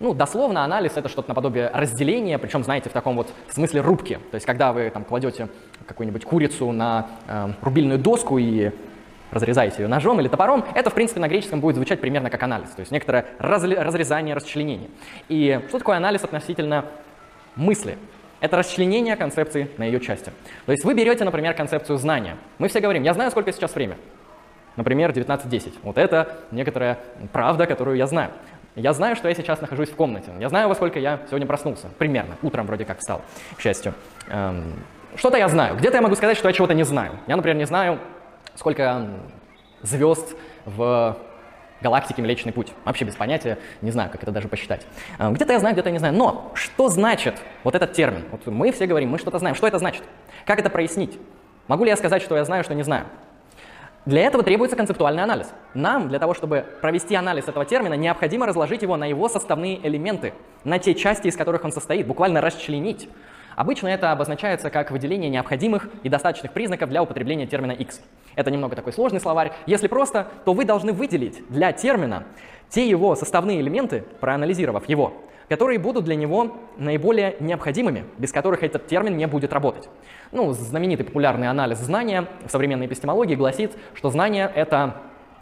Ну, 0.00 0.14
дословно 0.14 0.64
анализ— 0.64 0.92
это 0.96 1.08
что-то 1.08 1.28
наподобие 1.28 1.70
разделения, 1.72 2.38
причем, 2.38 2.64
знаете, 2.64 2.90
в 2.90 2.92
таком 2.92 3.16
вот 3.16 3.32
смысле 3.50 3.80
рубки. 3.82 4.18
То 4.30 4.34
есть, 4.34 4.46
когда 4.46 4.72
вы 4.72 4.90
там 4.90 5.04
кладете 5.04 5.48
какую-нибудь 5.86 6.24
курицу 6.24 6.72
на 6.72 7.06
э, 7.28 7.52
рубильную 7.62 7.98
доску 7.98 8.38
и 8.38 8.72
разрезаете 9.32 9.82
ее 9.82 9.88
ножом 9.88 10.20
или 10.20 10.28
топором, 10.28 10.64
это, 10.74 10.90
в 10.90 10.94
принципе, 10.94 11.20
на 11.20 11.28
греческом 11.28 11.60
будет 11.60 11.76
звучать 11.76 12.00
примерно 12.00 12.30
как 12.30 12.42
анализ, 12.42 12.70
то 12.70 12.80
есть 12.80 12.92
некоторое 12.92 13.26
разрезание, 13.38 14.34
расчленение. 14.34 14.90
И 15.28 15.60
что 15.68 15.78
такое 15.78 15.96
анализ 15.96 16.22
относительно 16.22 16.84
мысли? 17.56 17.96
Это 18.40 18.56
расчленение 18.56 19.16
концепции 19.16 19.70
на 19.78 19.84
ее 19.84 20.00
части. 20.00 20.32
То 20.66 20.72
есть 20.72 20.84
вы 20.84 20.94
берете, 20.94 21.24
например, 21.24 21.54
концепцию 21.54 21.96
знания. 21.98 22.36
Мы 22.58 22.68
все 22.68 22.80
говорим, 22.80 23.04
я 23.04 23.14
знаю, 23.14 23.30
сколько 23.30 23.52
сейчас 23.52 23.74
время. 23.74 23.96
Например, 24.76 25.10
19.10. 25.10 25.74
Вот 25.82 25.96
это 25.96 26.38
некоторая 26.50 26.98
правда, 27.32 27.66
которую 27.66 27.96
я 27.96 28.06
знаю. 28.06 28.32
Я 28.74 28.94
знаю, 28.94 29.16
что 29.16 29.28
я 29.28 29.34
сейчас 29.34 29.60
нахожусь 29.60 29.90
в 29.90 29.96
комнате. 29.96 30.30
Я 30.40 30.48
знаю, 30.48 30.68
во 30.68 30.74
сколько 30.74 30.98
я 30.98 31.20
сегодня 31.26 31.46
проснулся. 31.46 31.88
Примерно. 31.98 32.36
Утром 32.42 32.66
вроде 32.66 32.86
как 32.86 33.00
встал, 33.00 33.20
к 33.56 33.60
счастью. 33.60 33.92
Эм, 34.28 34.72
что-то 35.16 35.36
я 35.36 35.48
знаю. 35.48 35.76
Где-то 35.76 35.96
я 35.96 36.02
могу 36.02 36.14
сказать, 36.14 36.38
что 36.38 36.48
я 36.48 36.54
чего-то 36.54 36.72
не 36.72 36.84
знаю. 36.84 37.18
Я, 37.26 37.36
например, 37.36 37.56
не 37.58 37.66
знаю, 37.66 37.98
сколько 38.54 39.10
звезд 39.82 40.34
в 40.64 41.18
галактике 41.82 42.22
Млечный 42.22 42.52
Путь. 42.52 42.72
Вообще 42.86 43.04
без 43.04 43.14
понятия, 43.14 43.58
не 43.82 43.90
знаю, 43.90 44.10
как 44.10 44.22
это 44.22 44.32
даже 44.32 44.48
посчитать. 44.48 44.86
Эм, 45.18 45.34
где-то 45.34 45.52
я 45.52 45.58
знаю, 45.58 45.74
где-то 45.74 45.90
я 45.90 45.92
не 45.92 45.98
знаю. 45.98 46.14
Но 46.14 46.50
что 46.54 46.88
значит 46.88 47.34
вот 47.64 47.74
этот 47.74 47.92
термин? 47.92 48.24
Вот 48.30 48.46
мы 48.46 48.72
все 48.72 48.86
говорим, 48.86 49.10
мы 49.10 49.18
что-то 49.18 49.38
знаем. 49.38 49.54
Что 49.54 49.66
это 49.66 49.78
значит? 49.78 50.02
Как 50.46 50.58
это 50.58 50.70
прояснить? 50.70 51.18
Могу 51.68 51.84
ли 51.84 51.90
я 51.90 51.96
сказать, 51.96 52.22
что 52.22 52.36
я 52.36 52.44
знаю, 52.46 52.64
что 52.64 52.74
не 52.74 52.84
знаю? 52.84 53.04
Для 54.04 54.22
этого 54.22 54.42
требуется 54.42 54.76
концептуальный 54.76 55.22
анализ. 55.22 55.52
Нам, 55.74 56.08
для 56.08 56.18
того, 56.18 56.34
чтобы 56.34 56.66
провести 56.80 57.14
анализ 57.14 57.46
этого 57.46 57.64
термина, 57.64 57.94
необходимо 57.94 58.46
разложить 58.46 58.82
его 58.82 58.96
на 58.96 59.04
его 59.06 59.28
составные 59.28 59.86
элементы, 59.86 60.34
на 60.64 60.80
те 60.80 60.96
части, 60.96 61.28
из 61.28 61.36
которых 61.36 61.64
он 61.64 61.70
состоит, 61.70 62.08
буквально 62.08 62.40
расчленить. 62.40 63.08
Обычно 63.54 63.86
это 63.86 64.10
обозначается 64.10 64.70
как 64.70 64.90
выделение 64.90 65.30
необходимых 65.30 65.88
и 66.02 66.08
достаточных 66.08 66.52
признаков 66.52 66.88
для 66.90 67.00
употребления 67.00 67.46
термина 67.46 67.70
X. 67.70 68.00
Это 68.34 68.50
немного 68.50 68.74
такой 68.74 68.92
сложный 68.92 69.20
словарь. 69.20 69.52
Если 69.66 69.86
просто, 69.86 70.26
то 70.44 70.52
вы 70.52 70.64
должны 70.64 70.92
выделить 70.92 71.48
для 71.48 71.70
термина 71.70 72.24
те 72.70 72.88
его 72.88 73.14
составные 73.14 73.60
элементы, 73.60 74.02
проанализировав 74.18 74.88
его, 74.88 75.12
которые 75.52 75.78
будут 75.78 76.06
для 76.06 76.14
него 76.14 76.56
наиболее 76.78 77.36
необходимыми, 77.38 78.06
без 78.16 78.32
которых 78.32 78.62
этот 78.62 78.86
термин 78.86 79.18
не 79.18 79.26
будет 79.26 79.52
работать. 79.52 79.86
Ну, 80.30 80.50
знаменитый 80.52 81.04
популярный 81.04 81.50
анализ 81.50 81.76
знания 81.76 82.26
в 82.46 82.50
современной 82.50 82.86
эпистемологии 82.86 83.34
гласит, 83.34 83.76
что 83.92 84.08
знание— 84.08 84.50
это, 84.54 84.96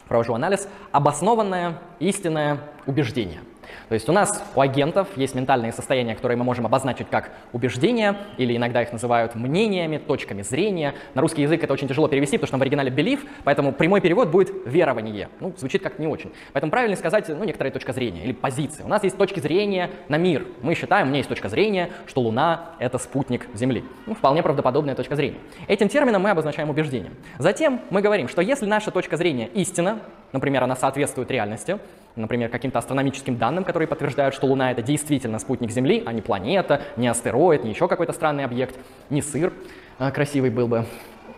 провожу 0.09 0.35
анализ, 0.35 0.69
обоснованное 0.91 1.79
истинное 2.01 2.59
убеждение. 2.87 3.43
То 3.89 3.95
есть 3.95 4.09
у 4.09 4.13
нас, 4.13 4.43
у 4.55 4.61
агентов, 4.61 5.09
есть 5.17 5.35
ментальные 5.35 5.73
состояния, 5.73 6.15
которые 6.15 6.37
мы 6.37 6.45
можем 6.45 6.67
обозначить 6.67 7.09
как 7.11 7.31
убеждения, 7.53 8.17
или 8.37 8.57
иногда 8.57 8.83
их 8.83 8.93
называют 8.93 9.35
мнениями, 9.35 9.99
точками 9.99 10.43
зрения. 10.43 10.95
На 11.15 11.21
русский 11.21 11.43
язык 11.43 11.63
это 11.63 11.73
очень 11.73 11.89
тяжело 11.89 12.09
перевести, 12.09 12.37
потому 12.37 12.49
что 12.49 12.59
в 12.59 12.63
оригинале 12.63 12.91
belief, 12.91 13.21
поэтому 13.45 13.73
прямой 13.73 14.01
перевод 14.01 14.29
будет 14.29 14.51
верование. 14.67 15.29
Ну, 15.41 15.55
звучит 15.57 15.83
как 15.83 15.99
не 15.99 16.07
очень. 16.07 16.33
Поэтому 16.53 16.71
правильно 16.71 16.97
сказать, 16.97 17.29
ну, 17.29 17.45
некоторая 17.45 17.73
точка 17.73 17.93
зрения 17.93 18.25
или 18.25 18.33
позиция. 18.33 18.85
У 18.87 18.89
нас 18.89 19.03
есть 19.05 19.17
точки 19.17 19.41
зрения 19.41 19.91
на 20.09 20.17
мир. 20.17 20.47
Мы 20.63 20.75
считаем, 20.75 21.07
у 21.07 21.09
меня 21.09 21.19
есть 21.19 21.29
точка 21.29 21.49
зрения, 21.49 21.91
что 22.07 22.21
Луна— 22.21 22.71
это 22.79 22.99
спутник 22.99 23.47
Земли. 23.55 23.85
Ну, 24.07 24.15
вполне 24.15 24.43
правдоподобная 24.43 24.95
точка 24.95 25.17
зрения. 25.17 25.39
Этим 25.69 25.89
термином 25.89 26.23
мы 26.23 26.31
обозначаем 26.31 26.71
убеждение. 26.71 27.13
Затем 27.39 27.81
мы 27.91 28.03
говорим, 28.03 28.29
что 28.29 28.43
если 28.43 28.67
наша 28.67 28.91
точка 28.91 29.17
зрения 29.17 29.47
истина, 29.49 30.01
например, 30.33 30.65
она 30.65 30.77
соответствует 30.77 31.31
реальности, 31.31 31.79
например, 32.17 32.49
каким-то 32.49 32.79
астрономическим 32.79 33.37
данным, 33.37 33.65
которые 33.65 33.89
подтверждают, 33.89 34.35
что 34.35 34.47
Луна— 34.47 34.71
это 34.73 34.83
действительно 34.83 35.39
спутник 35.39 35.71
Земли, 35.71 36.03
а 36.07 36.13
не 36.13 36.23
планета, 36.23 36.83
не 36.97 37.09
астероид, 37.09 37.65
не 37.65 37.71
еще 37.71 37.89
какой-то 37.89 38.13
странный 38.13 38.45
объект, 38.45 38.77
не 39.11 39.23
сыр 39.23 39.53
а, 39.99 40.11
красивый 40.11 40.51
был 40.51 40.67
бы. 40.67 40.85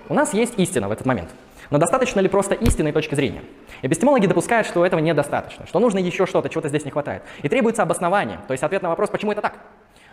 У 0.08 0.14
нас 0.14 0.34
есть 0.34 0.58
истина 0.58 0.88
в 0.88 0.92
этот 0.92 1.06
момент. 1.06 1.30
Но 1.70 1.78
достаточно 1.78 2.20
ли 2.20 2.28
просто 2.28 2.54
истинной 2.54 2.92
точки 2.92 3.14
зрения? 3.14 3.42
Эпистемологи 3.80 4.26
допускают, 4.26 4.66
что 4.66 4.84
этого 4.84 5.00
недостаточно, 5.00 5.66
что 5.66 5.78
нужно 5.78 5.98
еще 5.98 6.26
что-то, 6.26 6.48
чего-то 6.50 6.68
здесь 6.68 6.84
не 6.84 6.90
хватает. 6.90 7.22
И 7.42 7.48
требуется 7.48 7.82
обоснование, 7.82 8.40
то 8.46 8.52
есть 8.52 8.62
ответ 8.62 8.82
на 8.82 8.90
вопрос, 8.90 9.08
почему 9.08 9.32
это 9.32 9.40
так. 9.40 9.58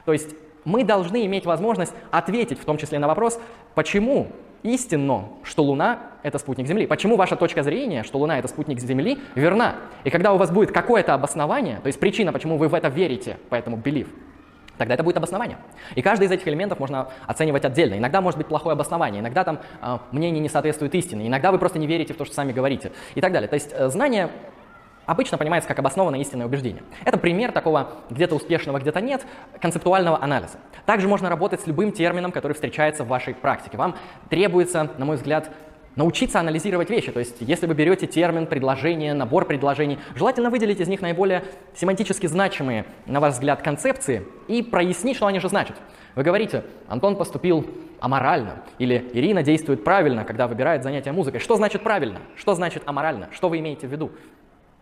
То 0.06 0.14
есть 0.14 0.36
мы 0.64 0.84
должны 0.84 1.26
иметь 1.26 1.46
возможность 1.46 1.94
ответить 2.12 2.60
в 2.60 2.66
том 2.66 2.78
числе 2.78 2.98
на 3.00 3.08
вопрос, 3.08 3.40
почему 3.76 4.28
истинно, 4.64 5.30
что 5.44 5.64
Луна— 5.64 6.00
это 6.24 6.38
спутник 6.40 6.68
Земли. 6.68 6.88
Почему 6.88 7.16
ваша 7.16 7.36
точка 7.36 7.64
зрения, 7.64 8.04
что 8.04 8.18
Луна— 8.18 8.40
это 8.40 8.48
спутник 8.48 8.80
Земли, 8.80 9.20
верна? 9.36 9.76
И 10.04 10.10
когда 10.10 10.34
у 10.34 10.38
вас 10.38 10.52
будет 10.52 10.72
какое-то 10.72 11.14
обоснование, 11.14 11.80
то 11.82 11.88
есть 11.88 12.00
причина, 12.00 12.32
почему 12.32 12.58
вы 12.58 12.68
в 12.68 12.74
это 12.74 12.88
верите, 12.88 13.38
поэтому 13.50 13.78
belief, 13.78 14.08
тогда 14.78 14.94
это 14.94 15.04
будет 15.04 15.18
обоснование. 15.18 15.58
И 15.96 16.02
каждый 16.02 16.28
из 16.28 16.32
этих 16.32 16.48
элементов 16.48 16.80
можно 16.80 17.10
оценивать 17.28 17.66
отдельно. 17.66 17.98
Иногда 17.98 18.22
может 18.22 18.38
быть 18.38 18.48
плохое 18.48 18.74
обоснование, 18.74 19.22
иногда 19.22 19.44
там 19.44 19.60
э, 19.82 19.98
мнение 20.12 20.40
не 20.42 20.50
соответствует 20.50 20.96
истине, 20.96 21.28
иногда 21.28 21.52
вы 21.52 21.60
просто 21.60 21.80
не 21.80 21.88
верите 21.88 22.14
в 22.14 22.18
то, 22.18 22.26
что 22.26 22.34
сами 22.34 22.52
говорите 22.52 22.92
и 23.16 23.22
так 23.22 23.32
далее. 23.32 23.48
То 23.48 23.56
есть 23.56 23.72
э, 23.74 23.90
знание 23.90 24.30
обычно 25.10 25.40
понимается 25.40 25.68
как 25.68 25.80
обоснованное 25.80 26.20
истинное 26.20 26.46
убеждение. 26.46 26.84
Это 27.04 27.18
пример 27.18 27.52
такого 27.52 27.94
где-то 28.12 28.36
успешного, 28.36 28.78
где-то 28.78 29.02
нет, 29.02 29.26
концептуального 29.60 30.22
анализа. 30.22 30.60
Также 30.86 31.08
можно 31.08 31.30
работать 31.30 31.62
с 31.62 31.68
любым 31.68 31.92
термином, 31.92 32.32
который 32.32 32.54
встречается 32.54 33.04
в 33.04 33.08
вашей 33.08 33.34
практике. 33.34 33.76
Вам 33.76 33.96
требуется, 34.30 34.88
на 35.00 35.06
мой 35.06 35.16
взгляд, 35.16 35.50
научиться 35.96 36.40
анализировать 36.40 36.92
вещи. 36.92 37.12
То 37.12 37.20
есть, 37.20 37.38
если 37.40 37.66
вы 37.66 37.74
берете 37.74 38.06
термин, 38.06 38.46
предложение, 38.46 39.16
набор 39.16 39.46
предложений, 39.46 39.98
желательно 40.16 40.52
выделить 40.52 40.80
из 40.80 40.88
них 40.88 41.02
наиболее 41.02 41.44
семантически 41.76 42.28
значимые, 42.28 42.86
на 43.08 43.20
ваш 43.20 43.34
взгляд, 43.34 43.64
концепции 43.64 44.28
и 44.48 44.62
прояснить, 44.62 45.18
что 45.18 45.26
они 45.26 45.40
же 45.40 45.50
значат. 45.50 45.76
Вы 46.14 46.22
говорите, 46.22 46.64
Антон 46.88 47.16
поступил 47.16 47.66
аморально, 48.00 48.64
или 48.78 49.10
Ирина 49.14 49.42
действует 49.42 49.84
правильно, 49.84 50.24
когда 50.24 50.48
выбирает 50.48 50.84
занятие 50.84 51.12
музыкой. 51.12 51.40
Что 51.40 51.56
значит 51.56 51.82
правильно? 51.82 52.20
Что 52.36 52.54
значит 52.54 52.84
аморально? 52.86 53.30
Что 53.32 53.50
вы 53.50 53.60
имеете 53.60 53.88
в 53.88 53.92
виду? 53.92 54.12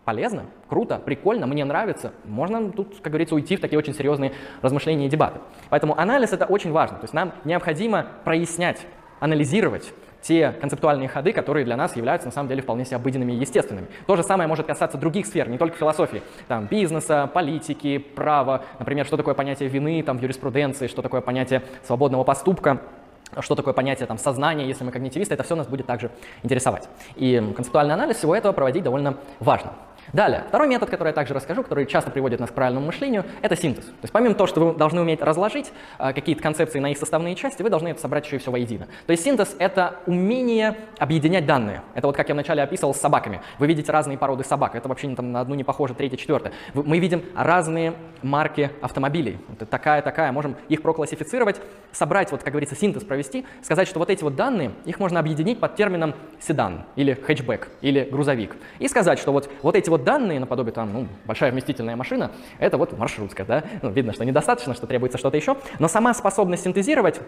Полезно, 0.08 0.46
круто, 0.70 0.98
прикольно, 0.98 1.46
мне 1.46 1.66
нравится, 1.66 2.14
можно 2.24 2.72
тут, 2.72 2.96
как 3.02 3.12
говорится, 3.12 3.34
уйти 3.34 3.56
в 3.56 3.60
такие 3.60 3.78
очень 3.78 3.92
серьезные 3.92 4.32
размышления 4.62 5.04
и 5.04 5.08
дебаты. 5.10 5.38
Поэтому 5.68 5.98
анализ 6.00 6.32
это 6.32 6.46
очень 6.46 6.72
важно. 6.72 6.96
То 6.96 7.04
есть 7.04 7.12
нам 7.12 7.34
необходимо 7.44 8.06
прояснять, 8.24 8.86
анализировать 9.20 9.92
те 10.22 10.52
концептуальные 10.62 11.10
ходы, 11.10 11.34
которые 11.34 11.66
для 11.66 11.76
нас 11.76 11.94
являются 11.94 12.28
на 12.28 12.32
самом 12.32 12.48
деле 12.48 12.62
вполне 12.62 12.86
себе 12.86 12.96
обыденными 12.96 13.32
и 13.32 13.36
естественными. 13.36 13.88
То 14.06 14.16
же 14.16 14.22
самое 14.22 14.48
может 14.48 14.66
касаться 14.66 14.96
других 14.96 15.26
сфер, 15.26 15.46
не 15.50 15.58
только 15.58 15.76
философии, 15.76 16.22
там, 16.46 16.64
бизнеса, 16.64 17.30
политики, 17.34 17.98
права, 17.98 18.64
например, 18.78 19.04
что 19.04 19.18
такое 19.18 19.34
понятие 19.34 19.68
вины 19.68 20.02
там, 20.02 20.16
в 20.16 20.22
юриспруденции, 20.22 20.86
что 20.86 21.02
такое 21.02 21.20
понятие 21.20 21.62
свободного 21.84 22.24
поступка 22.24 22.80
что 23.40 23.54
такое 23.54 23.74
понятие 23.74 24.06
там, 24.06 24.18
сознания, 24.18 24.66
если 24.66 24.84
мы 24.84 24.92
когнитивисты, 24.92 25.34
это 25.34 25.42
все 25.42 25.54
нас 25.54 25.66
будет 25.66 25.86
также 25.86 26.10
интересовать. 26.42 26.88
И 27.16 27.42
концептуальный 27.54 27.94
анализ 27.94 28.16
всего 28.16 28.34
этого 28.34 28.52
проводить 28.52 28.82
довольно 28.82 29.18
важно. 29.40 29.72
Далее, 30.12 30.44
второй 30.48 30.68
метод, 30.68 30.88
который 30.90 31.08
я 31.08 31.14
также 31.14 31.34
расскажу, 31.34 31.62
который 31.62 31.86
часто 31.86 32.10
приводит 32.10 32.40
нас 32.40 32.50
к 32.50 32.54
правильному 32.54 32.86
мышлению, 32.86 33.24
это 33.42 33.56
синтез. 33.56 33.84
То 33.84 34.02
есть 34.02 34.12
помимо 34.12 34.34
того, 34.34 34.46
что 34.46 34.60
вы 34.60 34.74
должны 34.74 35.00
уметь 35.00 35.20
разложить 35.20 35.72
э, 35.98 36.12
какие-то 36.12 36.42
концепции 36.42 36.78
на 36.78 36.90
их 36.90 36.98
составные 36.98 37.34
части, 37.34 37.62
вы 37.62 37.70
должны 37.70 37.88
это 37.88 38.00
собрать 38.00 38.24
еще 38.24 38.36
и 38.36 38.38
все 38.38 38.50
воедино. 38.50 38.86
То 39.06 39.10
есть 39.10 39.24
синтез— 39.24 39.54
это 39.58 39.96
умение 40.06 40.76
объединять 40.98 41.46
данные. 41.46 41.82
Это 41.94 42.06
вот 42.06 42.16
как 42.16 42.28
я 42.28 42.34
вначале 42.34 42.62
описывал 42.62 42.94
с 42.94 42.98
собаками. 42.98 43.42
Вы 43.58 43.66
видите 43.66 43.92
разные 43.92 44.16
породы 44.16 44.44
собак, 44.44 44.74
это 44.74 44.88
вообще 44.88 45.14
там, 45.14 45.32
на 45.32 45.40
одну 45.40 45.54
не 45.54 45.64
похоже, 45.64 45.94
третья, 45.94 46.16
четвертая. 46.16 46.52
Мы 46.74 46.98
видим 46.98 47.22
разные 47.34 47.94
марки 48.22 48.70
автомобилей. 48.80 49.38
Это 49.52 49.66
такая, 49.66 50.02
такая, 50.02 50.32
можем 50.32 50.56
их 50.68 50.82
проклассифицировать, 50.82 51.60
собрать, 51.92 52.30
вот 52.32 52.42
как 52.42 52.52
говорится, 52.52 52.74
синтез 52.74 53.04
провести, 53.04 53.46
сказать, 53.62 53.88
что 53.88 53.98
вот 53.98 54.10
эти 54.10 54.22
вот 54.22 54.36
данные, 54.36 54.72
их 54.84 54.98
можно 54.98 55.20
объединить 55.20 55.60
под 55.60 55.76
термином 55.76 56.14
седан 56.40 56.84
или 56.96 57.14
хэтчбэк 57.14 57.68
или 57.80 58.08
грузовик. 58.10 58.56
И 58.78 58.88
сказать, 58.88 59.18
что 59.18 59.32
вот, 59.32 59.50
вот 59.62 59.76
эти 59.76 59.90
вот 59.90 59.97
данные, 59.98 60.40
наподобие 60.40 60.72
там, 60.72 60.92
ну, 60.92 61.08
большая 61.24 61.52
вместительная 61.52 61.96
машина, 61.96 62.30
это 62.58 62.78
вот 62.78 62.96
маршрутка, 62.96 63.44
да, 63.44 63.64
ну, 63.82 63.90
видно, 63.90 64.12
что 64.12 64.24
недостаточно, 64.24 64.74
что 64.74 64.86
требуется 64.86 65.18
что-то 65.18 65.36
еще, 65.36 65.56
но 65.78 65.88
сама 65.88 66.14
способность 66.14 66.64
синтезировать 66.64 67.20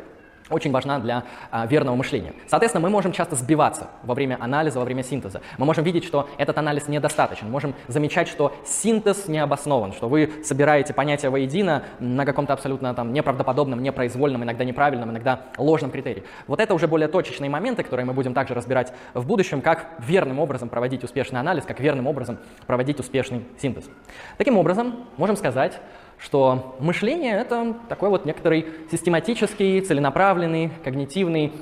очень 0.50 0.72
важна 0.72 0.98
для 0.98 1.24
а, 1.50 1.66
верного 1.66 1.96
мышления. 1.96 2.34
Соответственно, 2.46 2.82
мы 2.82 2.90
можем 2.90 3.12
часто 3.12 3.36
сбиваться 3.36 3.88
во 4.02 4.14
время 4.14 4.36
анализа, 4.40 4.78
во 4.78 4.84
время 4.84 5.02
синтеза. 5.02 5.40
Мы 5.58 5.66
можем 5.66 5.84
видеть, 5.84 6.04
что 6.04 6.28
этот 6.38 6.58
анализ 6.58 6.88
недостаточен. 6.88 7.46
Мы 7.46 7.52
можем 7.52 7.74
замечать, 7.88 8.28
что 8.28 8.54
синтез 8.64 9.28
не 9.28 9.38
обоснован, 9.38 9.92
что 9.92 10.08
вы 10.08 10.30
собираете 10.44 10.92
понятия 10.92 11.30
воедино 11.30 11.84
на 11.98 12.24
каком-то 12.24 12.52
абсолютно 12.52 12.94
там 12.94 13.12
неправдоподобном, 13.12 13.82
непроизвольном, 13.82 14.44
иногда 14.44 14.64
неправильном, 14.64 15.10
иногда 15.10 15.42
ложном 15.56 15.90
критерии. 15.90 16.24
Вот 16.46 16.60
это 16.60 16.74
уже 16.74 16.88
более 16.88 17.08
точечные 17.08 17.50
моменты, 17.50 17.82
которые 17.82 18.06
мы 18.06 18.12
будем 18.12 18.34
также 18.34 18.54
разбирать 18.54 18.92
в 19.14 19.26
будущем, 19.26 19.60
как 19.60 19.86
верным 19.98 20.38
образом 20.38 20.68
проводить 20.68 21.04
успешный 21.04 21.40
анализ, 21.40 21.64
как 21.64 21.80
верным 21.80 22.06
образом 22.06 22.38
проводить 22.66 22.98
успешный 23.00 23.44
синтез. 23.58 23.88
Таким 24.36 24.58
образом, 24.58 25.06
можем 25.16 25.36
сказать, 25.36 25.80
что 26.22 26.76
мышление— 26.80 27.34
это 27.40 27.74
такой 27.88 28.10
вот 28.10 28.24
некоторый 28.24 28.66
систематический, 28.90 29.80
целенаправленный, 29.80 30.70
когнитивный 30.84 31.52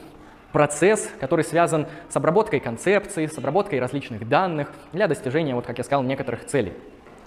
процесс, 0.52 1.10
который 1.20 1.44
связан 1.44 1.86
с 2.08 2.16
обработкой 2.16 2.60
концепций, 2.60 3.28
с 3.28 3.38
обработкой 3.38 3.80
различных 3.80 4.28
данных 4.28 4.72
для 4.92 5.06
достижения, 5.06 5.54
вот 5.54 5.66
как 5.66 5.78
я 5.78 5.84
сказал, 5.84 6.02
некоторых 6.02 6.46
целей. 6.46 6.72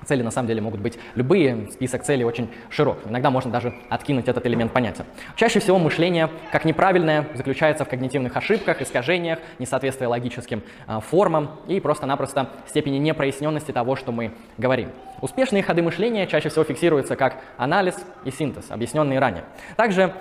Цели 0.05 0.23
на 0.23 0.31
самом 0.31 0.47
деле 0.47 0.61
могут 0.61 0.79
быть 0.79 0.97
любые, 1.15 1.67
список 1.71 2.03
целей 2.03 2.23
очень 2.23 2.49
широк. 2.69 2.99
Иногда 3.07 3.29
можно 3.29 3.51
даже 3.51 3.73
откинуть 3.89 4.27
этот 4.27 4.45
элемент 4.45 4.71
понятия. 4.71 5.05
Чаще 5.35 5.59
всего 5.59 5.77
мышление, 5.77 6.29
как 6.51 6.65
неправильное, 6.65 7.27
заключается 7.35 7.85
в 7.85 7.89
когнитивных 7.89 8.35
ошибках, 8.35 8.81
искажениях, 8.81 9.39
несоответствии 9.59 10.05
логическим 10.05 10.63
э, 10.87 10.99
формам 11.01 11.59
и 11.67 11.79
просто-напросто 11.79 12.49
степени 12.67 12.97
непроясненности 12.97 13.71
того, 13.71 13.95
что 13.95 14.11
мы 14.11 14.31
говорим. 14.57 14.89
Успешные 15.21 15.61
ходы 15.61 15.83
мышления 15.83 16.25
чаще 16.25 16.49
всего 16.49 16.63
фиксируются 16.63 17.15
как 17.15 17.37
анализ 17.57 17.95
и 18.25 18.31
синтез, 18.31 18.71
объясненные 18.71 19.19
ранее. 19.19 19.43
Также 19.75 20.13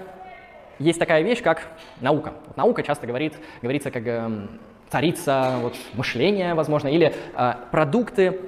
есть 0.79 0.99
такая 0.99 1.23
вещь, 1.23 1.43
как 1.43 1.63
наука. 2.01 2.35
Вот 2.47 2.57
наука 2.57 2.83
часто 2.83 3.07
говорит, 3.07 3.35
говорится 3.63 3.91
как 3.91 4.03
э, 4.07 4.47
царица 4.91 5.57
вот, 5.61 5.75
мышления, 5.95 6.55
возможно, 6.55 6.89
или 6.89 7.15
э, 7.37 7.55
продукты 7.71 8.41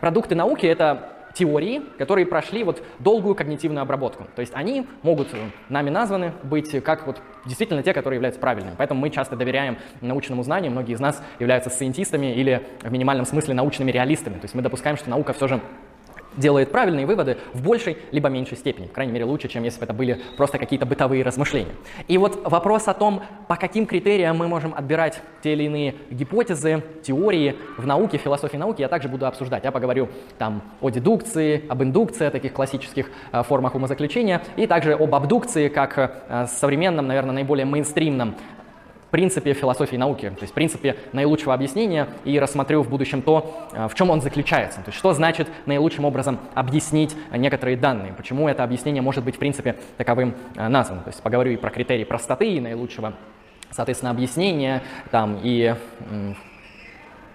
Продукты 0.00 0.34
науки— 0.34 0.66
это 0.66 1.12
теории, 1.36 1.82
которые 1.98 2.26
прошли 2.26 2.64
вот 2.64 2.82
долгую 2.98 3.34
когнитивную 3.34 3.82
обработку. 3.82 4.26
То 4.34 4.40
есть 4.40 4.52
они 4.54 4.86
могут 5.02 5.34
э, 5.34 5.36
нами 5.68 5.90
названы 5.90 6.32
быть 6.42 6.82
как 6.82 7.06
вот 7.06 7.20
действительно 7.44 7.82
те, 7.82 7.92
которые 7.92 8.16
являются 8.16 8.40
правильными. 8.40 8.74
Поэтому 8.78 9.00
мы 9.00 9.10
часто 9.10 9.36
доверяем 9.36 9.76
научному 10.00 10.42
знанию. 10.42 10.72
Многие 10.72 10.94
из 10.94 11.00
нас 11.00 11.22
являются 11.38 11.68
сcientistами 11.68 12.34
или 12.34 12.66
в 12.80 12.90
минимальном 12.90 13.26
смысле 13.26 13.52
научными 13.52 13.90
реалистами. 13.90 14.34
То 14.34 14.44
есть 14.44 14.54
мы 14.54 14.62
допускаем, 14.62 14.96
что 14.96 15.10
наука 15.10 15.34
все 15.34 15.46
же 15.46 15.60
делает 16.36 16.70
правильные 16.72 17.06
выводы 17.06 17.38
в 17.52 17.62
большей 17.62 17.98
либо 18.12 18.28
меньшей 18.28 18.56
степени. 18.56 18.86
В 18.86 18.92
крайней 18.92 19.12
мере, 19.12 19.24
лучше, 19.24 19.48
чем 19.48 19.62
если 19.64 19.78
бы 19.80 19.84
это 19.84 19.92
были 19.92 20.20
просто 20.36 20.58
какие-то 20.58 20.86
бытовые 20.86 21.22
размышления. 21.22 21.74
И 22.08 22.18
вот 22.18 22.40
вопрос 22.44 22.88
о 22.88 22.94
том, 22.94 23.22
по 23.48 23.56
каким 23.56 23.86
критериям 23.86 24.36
мы 24.36 24.48
можем 24.48 24.74
отбирать 24.74 25.20
те 25.42 25.52
или 25.52 25.64
иные 25.64 25.94
гипотезы, 26.10 26.82
теории 27.02 27.56
в 27.76 27.86
науке, 27.86 28.18
философии 28.18 28.56
науки, 28.56 28.80
я 28.80 28.88
также 28.88 29.08
буду 29.08 29.26
обсуждать. 29.26 29.64
Я 29.64 29.72
поговорю 29.72 30.08
там 30.38 30.62
о 30.80 30.90
дедукции, 30.90 31.64
об 31.68 31.82
индукции, 31.82 32.26
о 32.26 32.30
таких 32.30 32.52
классических 32.52 33.10
э, 33.32 33.42
формах 33.42 33.74
умозаключения, 33.74 34.42
и 34.56 34.66
также 34.66 34.94
об 34.94 35.14
абдукции, 35.14 35.68
как 35.68 36.22
э, 36.28 36.46
современном, 36.46 37.06
наверное, 37.06 37.34
наиболее 37.34 37.66
мейнстримном 37.66 38.34
принципе 39.10 39.54
философии 39.54 39.96
науки, 39.96 40.30
то 40.30 40.42
есть 40.42 40.54
принципе 40.54 40.96
наилучшего 41.12 41.54
объяснения, 41.54 42.08
и 42.24 42.38
рассмотрю 42.38 42.82
в 42.82 42.88
будущем 42.88 43.22
то, 43.22 43.68
э, 43.72 43.88
в 43.88 43.94
чем 43.94 44.10
он 44.10 44.20
заключается. 44.20 44.80
То 44.80 44.88
есть 44.88 44.98
что 44.98 45.12
значит 45.12 45.48
наилучшим 45.66 46.04
образом 46.04 46.38
объяснить 46.54 47.16
некоторые 47.32 47.76
данные, 47.76 48.12
почему 48.12 48.48
это 48.48 48.64
объяснение 48.64 49.02
может 49.02 49.24
быть 49.24 49.36
в 49.36 49.38
принципе 49.38 49.76
таковым 49.96 50.34
э, 50.56 50.68
названо. 50.68 51.02
То 51.02 51.10
есть 51.10 51.22
поговорю 51.22 51.52
и 51.52 51.56
про 51.56 51.70
критерии 51.70 52.04
простоты 52.04 52.48
и 52.48 52.60
наилучшего 52.60 53.14
соответственно, 53.70 54.10
объяснения, 54.10 54.82
там, 55.10 55.38
и 55.42 55.74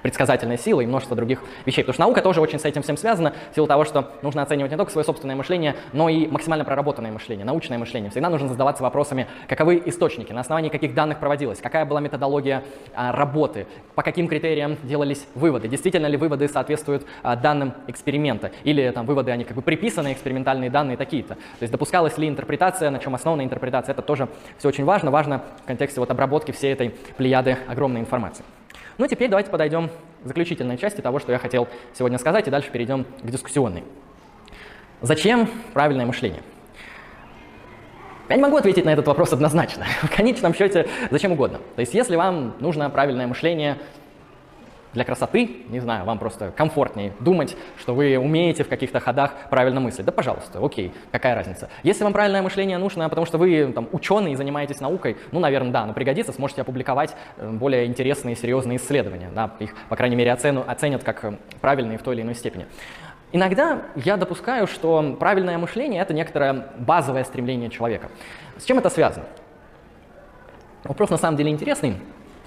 предсказательной 0.02 0.58
силы 0.58 0.84
и 0.84 0.88
множество 0.88 1.16
других 1.16 1.42
вещей. 1.66 1.82
Потому 1.82 1.94
что 1.94 2.02
наука 2.02 2.22
тоже 2.22 2.42
очень 2.42 2.60
с 2.60 2.66
этим 2.66 2.82
всем 2.82 2.98
связана, 2.98 3.34
в 3.52 3.56
силу 3.56 3.68
того, 3.68 3.86
что 3.86 4.12
нужно 4.22 4.42
оценивать 4.42 4.72
не 4.72 4.78
только 4.78 4.92
свое 4.92 5.06
собственное 5.06 5.36
мышление, 5.36 5.76
но 5.94 6.10
и 6.10 6.28
максимально 6.28 6.66
проработанное 6.66 7.12
мышление, 7.12 7.46
научное 7.46 7.78
мышление. 7.78 8.12
Всегда 8.12 8.30
нужно 8.30 8.48
задаваться 8.48 8.84
вопросами, 8.84 9.28
каковы 9.48 9.82
источники, 9.86 10.34
на 10.34 10.42
основании 10.42 10.70
каких 10.70 10.94
данных 10.94 11.20
проводилось, 11.20 11.60
какая 11.60 11.86
была 11.86 12.00
методология 12.00 12.64
а, 12.94 13.12
работы, 13.12 13.68
по 13.96 14.04
каким 14.04 14.28
критериям 14.28 14.78
делались 14.84 15.26
выводы, 15.36 15.68
действительно 15.68 16.08
ли 16.08 16.18
выводы 16.18 16.48
соответствуют 16.48 17.06
а, 17.24 17.36
данным 17.36 17.74
эксперимента, 17.88 18.52
или 18.64 18.90
там 18.92 19.06
выводы, 19.06 19.32
они 19.32 19.44
как 19.44 19.56
бы 19.56 19.62
приписаны, 19.62 20.14
экспериментальные 20.14 20.70
данные 20.70 20.98
такие-то. 20.98 21.36
То 21.36 21.62
есть 21.62 21.72
допускалась 21.72 22.18
ли 22.18 22.28
интерпретация, 22.28 22.90
на 22.90 23.00
чем 23.00 23.16
основана 23.16 23.44
интерпретация, 23.44 23.94
это 23.94 24.02
тоже 24.02 24.28
все 24.58 24.68
очень 24.68 24.86
важно, 24.86 25.12
важно 25.12 25.42
в 25.64 25.68
контексте 25.68 26.00
вот 26.00 26.12
обработки 26.12 26.52
всей 26.52 26.74
этой 26.74 26.90
плеяды 27.18 27.58
огромной 27.68 28.02
информации. 28.02 28.44
Ну, 29.02 29.08
теперь 29.08 29.30
давайте 29.30 29.50
подойдем 29.50 29.90
к 30.24 30.28
заключительной 30.28 30.78
части 30.78 31.02
того, 31.02 31.18
что 31.18 31.32
я 31.32 31.40
хотел 31.40 31.68
сегодня 31.98 32.20
сказать, 32.20 32.48
и 32.48 32.52
дальше 32.52 32.70
перейдем 32.70 33.06
к 33.24 33.26
дискуссионной. 33.26 33.84
Зачем 35.02 35.50
правильное 35.74 36.06
мышление? 36.06 36.44
Я 38.30 38.36
не 38.36 38.44
могу 38.44 38.58
ответить 38.58 38.86
на 38.86 38.92
этот 38.92 39.08
вопрос 39.08 39.34
однозначно. 39.34 39.86
В 40.04 40.16
конечном 40.16 40.54
счете, 40.54 40.88
зачем 41.10 41.32
угодно. 41.32 41.58
То 41.76 41.80
есть, 41.80 41.96
если 41.96 42.16
вам 42.16 42.54
нужно 42.60 42.92
правильное 42.92 43.26
мышление 43.26 43.80
для 44.94 45.04
красоты, 45.04 45.64
не 45.70 45.80
знаю, 45.80 46.06
вам 46.06 46.20
просто 46.20 46.52
комфортнее 46.52 47.14
думать, 47.20 47.56
что 47.80 47.94
вы 47.94 48.18
умеете 48.18 48.64
в 48.64 48.70
каких-то 48.70 49.00
ходах 49.00 49.34
правильно 49.50 49.80
мыслить. 49.80 50.06
Да, 50.06 50.12
пожалуйста, 50.12 50.64
окей, 50.64 50.94
какая 51.12 51.36
разница. 51.36 51.70
Если 51.84 52.04
вам 52.04 52.14
правильное 52.14 52.42
мышление 52.42 52.78
нужно, 52.78 53.08
потому 53.10 53.26
что 53.26 53.38
вы 53.38 53.72
там 53.74 53.88
ученый 53.92 54.34
и 54.34 54.36
занимаетесь 54.36 54.82
наукой, 54.82 55.18
ну, 55.32 55.40
наверное, 55.40 55.72
да, 55.72 55.86
но 55.86 55.94
пригодится, 55.94 56.34
сможете 56.34 56.62
опубликовать 56.62 57.16
э, 57.38 57.50
более 57.52 57.86
интересные, 57.86 58.36
серьезные 58.36 58.78
исследования. 58.78 59.30
Да, 59.34 59.52
их, 59.60 59.74
по 59.90 59.96
крайней 59.96 60.16
мере, 60.16 60.32
оцену, 60.32 60.64
оценят 60.68 61.04
как 61.04 61.24
э, 61.24 61.38
правильные 61.62 61.98
в 61.98 62.04
той 62.04 62.16
или 62.16 62.22
иной 62.22 62.36
степени. 62.36 62.66
Иногда 63.34 63.84
я 63.96 64.18
допускаю, 64.18 64.68
что 64.68 65.16
правильное 65.18 65.58
мышление– 65.58 66.02
это 66.04 66.14
некоторое 66.14 66.68
базовое 66.78 67.24
стремление 67.24 67.70
человека. 67.70 68.10
С 68.58 68.66
чем 68.66 68.78
это 68.78 68.90
связано? 68.90 69.26
Вопрос 70.84 71.10
на 71.12 71.18
самом 71.18 71.38
деле 71.38 71.52
интересный. 71.52 71.96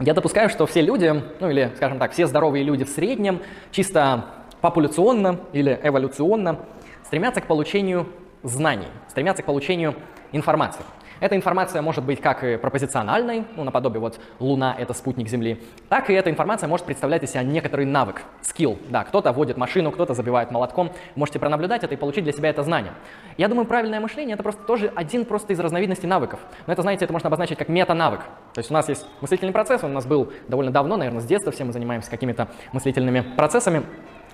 Я 0.01 0.13
допускаю, 0.13 0.49
что 0.49 0.67
все 0.67 0.81
люди, 0.81 1.23
ну 1.39 1.51
или, 1.51 1.71
скажем 1.77 1.99
так, 1.99 2.13
все 2.13 2.27
здоровые 2.27 2.65
люди 2.65 2.85
в 2.85 2.89
среднем, 2.89 3.41
чисто 3.71 4.25
популяционно 4.61 5.41
или 5.53 5.79
эволюционно, 5.83 6.59
стремятся 7.05 7.41
к 7.41 7.47
получению 7.47 8.09
знаний, 8.43 8.89
стремятся 9.09 9.43
к 9.43 9.47
получению 9.47 9.95
информации. 10.33 10.83
Эта 11.25 11.37
информация 11.37 11.81
может 11.81 12.05
быть 12.05 12.21
как 12.21 12.41
пропозициональной, 12.61 13.47
ну, 13.57 13.65
наподобие 13.65 13.99
вот 13.99 14.21
Луна— 14.41 14.77
это 14.79 14.93
спутник 14.93 15.27
Земли, 15.27 15.59
так 15.89 16.11
и 16.11 16.13
эта 16.13 16.29
информация 16.29 16.69
может 16.69 16.85
представлять 16.85 17.23
из 17.23 17.31
себя 17.31 17.43
некоторый 17.43 17.87
навык, 17.87 18.25
скилл. 18.43 18.79
Да, 18.91 19.05
кто-то 19.05 19.33
водит 19.33 19.57
машину, 19.57 19.91
кто-то 19.91 20.13
забивает 20.13 20.51
молотком. 20.51 20.93
Можете 21.15 21.39
пронаблюдать 21.39 21.83
это 21.83 21.95
и 21.95 21.97
получить 21.97 22.25
для 22.25 22.35
себя 22.35 22.51
это 22.51 22.63
знание. 22.63 22.93
Я 23.39 23.49
думаю, 23.49 23.65
правильное 23.65 24.01
мышление— 24.01 24.35
это 24.35 24.43
просто 24.43 24.63
тоже 24.65 24.93
один 24.95 25.25
просто 25.25 25.55
из 25.55 25.61
разновидностей 25.61 26.07
навыков. 26.07 26.41
Но 26.67 26.75
это, 26.75 26.83
знаете, 26.83 27.07
это 27.07 27.15
можно 27.15 27.29
обозначить 27.29 27.57
как 27.57 27.71
мета-навык. 27.71 28.21
То 28.53 28.59
есть 28.59 28.71
у 28.71 28.75
нас 28.75 28.87
есть 28.91 29.07
мыслительный 29.23 29.55
процесс, 29.55 29.83
он 29.83 29.93
у 29.93 29.95
нас 29.95 30.05
был 30.05 30.31
довольно 30.49 30.73
давно, 30.73 30.99
наверное, 30.99 31.23
с 31.23 31.25
детства 31.25 31.51
все 31.53 31.65
мы 31.65 31.73
занимаемся 31.73 32.11
какими-то 32.11 32.49
мыслительными 32.73 33.23
процессами. 33.35 33.83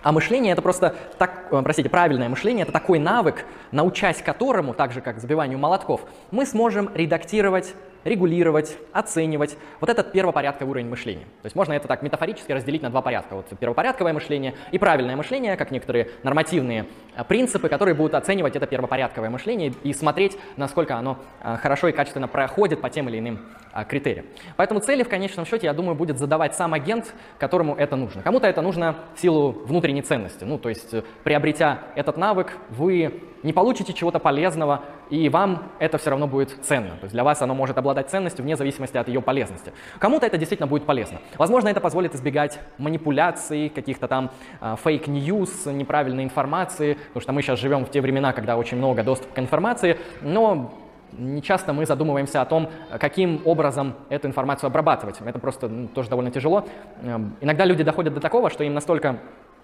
А 0.03 0.13
мышление 0.13 0.53
это 0.53 0.63
просто, 0.63 0.95
так, 1.19 1.47
э, 1.51 1.61
простите, 1.63 1.89
правильное 1.89 2.29
мышление 2.29 2.63
это 2.63 2.73
такой 2.73 2.99
навык, 2.99 3.45
научась 3.71 4.23
которому, 4.23 4.75
так 4.75 4.93
же 4.93 5.01
как 5.01 5.21
забиванию 5.21 5.59
молотков, 5.59 6.03
мы 6.31 6.47
сможем 6.47 6.91
редактировать 6.95 7.75
регулировать, 8.05 8.79
оценивать. 8.93 9.57
Вот 9.81 9.91
этот 9.91 10.13
первопорядковый 10.13 10.71
уровень 10.71 10.89
мышления. 10.89 11.25
То 11.43 11.47
есть 11.47 11.57
можно 11.57 11.73
это 11.73 11.89
так 11.89 12.03
метафорически 12.03 12.53
разделить 12.53 12.83
на 12.83 12.91
два 12.91 13.03
порядка. 13.03 13.35
Вот 13.37 13.47
первопорядковое 13.59 14.13
мышление 14.13 14.55
и 14.73 14.79
правильное 14.79 15.17
мышление, 15.17 15.57
как 15.57 15.71
некоторые 15.71 16.11
нормативные 16.23 16.87
принципы, 17.29 17.69
которые 17.69 17.95
будут 17.95 18.15
оценивать 18.15 18.57
это 18.57 18.67
первопорядковое 18.67 19.31
мышление 19.31 19.73
и 19.83 19.93
смотреть, 19.93 20.39
насколько 20.57 20.97
оно 20.97 21.19
а, 21.41 21.57
хорошо 21.57 21.89
и 21.89 21.93
качественно 21.93 22.29
проходит 22.29 22.81
по 22.81 22.91
тем 22.91 23.09
или 23.09 23.19
иным 23.19 23.41
а, 23.73 23.85
критериям. 23.85 24.27
Поэтому 24.57 24.81
цели 24.81 25.03
в 25.03 25.09
конечном 25.09 25.47
счете, 25.47 25.67
я 25.67 25.73
думаю, 25.73 25.95
будет 25.95 26.19
задавать 26.19 26.55
сам 26.55 26.75
агент, 26.75 27.15
которому 27.39 27.75
это 27.75 27.97
нужно. 27.97 28.23
Кому-то 28.23 28.47
это 28.47 28.63
нужно 28.63 28.97
в 29.15 29.21
силу 29.21 29.53
внутренней 29.53 30.03
ценности. 30.03 30.45
Ну, 30.45 30.59
то 30.59 30.69
есть, 30.69 30.93
э, 30.95 31.03
приобретя 31.25 31.81
этот 31.95 32.17
навык, 32.17 32.57
вы 32.71 33.23
не 33.43 33.53
получите 33.53 33.93
чего-то 33.93 34.19
полезного, 34.19 34.83
и 35.09 35.29
вам 35.29 35.71
это 35.79 35.99
все 35.99 36.11
равно 36.11 36.27
будет 36.27 36.51
ценно. 36.63 36.91
То 36.91 37.05
есть 37.05 37.13
для 37.13 37.25
вас 37.25 37.41
оно 37.43 37.55
может 37.55 37.79
обладать 37.79 38.11
ценностью 38.11 38.45
вне 38.45 38.57
зависимости 38.57 38.97
от 38.97 39.09
ее 39.09 39.23
полезности. 39.23 39.73
Кому-то 39.99 40.27
это 40.27 40.37
действительно 40.37 40.67
будет 40.67 40.85
полезно. 40.85 41.21
Возможно, 41.39 41.69
это 41.69 41.81
позволит 41.81 42.15
избегать 42.15 42.61
манипуляций, 42.79 43.71
каких-то 43.71 44.09
там 44.09 44.31
fake 44.61 45.08
news, 45.08 45.67
э, 45.67 45.73
неправильной 45.73 46.25
информации, 46.25 46.99
потому 47.09 47.21
что 47.21 47.33
мы 47.33 47.43
сейчас 47.43 47.59
живем 47.59 47.85
в 47.85 47.91
те 47.91 48.01
времена, 48.01 48.33
когда 48.33 48.57
очень 48.57 48.77
много 48.77 49.03
доступа 49.03 49.35
к 49.35 49.39
информации, 49.39 49.99
но 50.21 50.73
не 51.13 51.43
часто 51.43 51.73
мы 51.73 51.87
задумываемся 51.87 52.41
о 52.41 52.45
том, 52.45 52.71
каким 52.99 53.43
образом 53.45 53.95
эту 54.09 54.29
информацию 54.29 54.69
обрабатывать. 54.69 55.21
Это 55.25 55.39
просто 55.39 55.69
ну, 55.69 55.89
тоже 55.89 56.09
довольно 56.09 56.31
тяжело. 56.31 56.67
Эм, 57.03 57.37
иногда 57.41 57.65
люди 57.65 57.83
доходят 57.83 58.15
до 58.15 58.21
такого, 58.21 58.51
что 58.51 58.65
им 58.65 58.75
настолько 58.75 59.19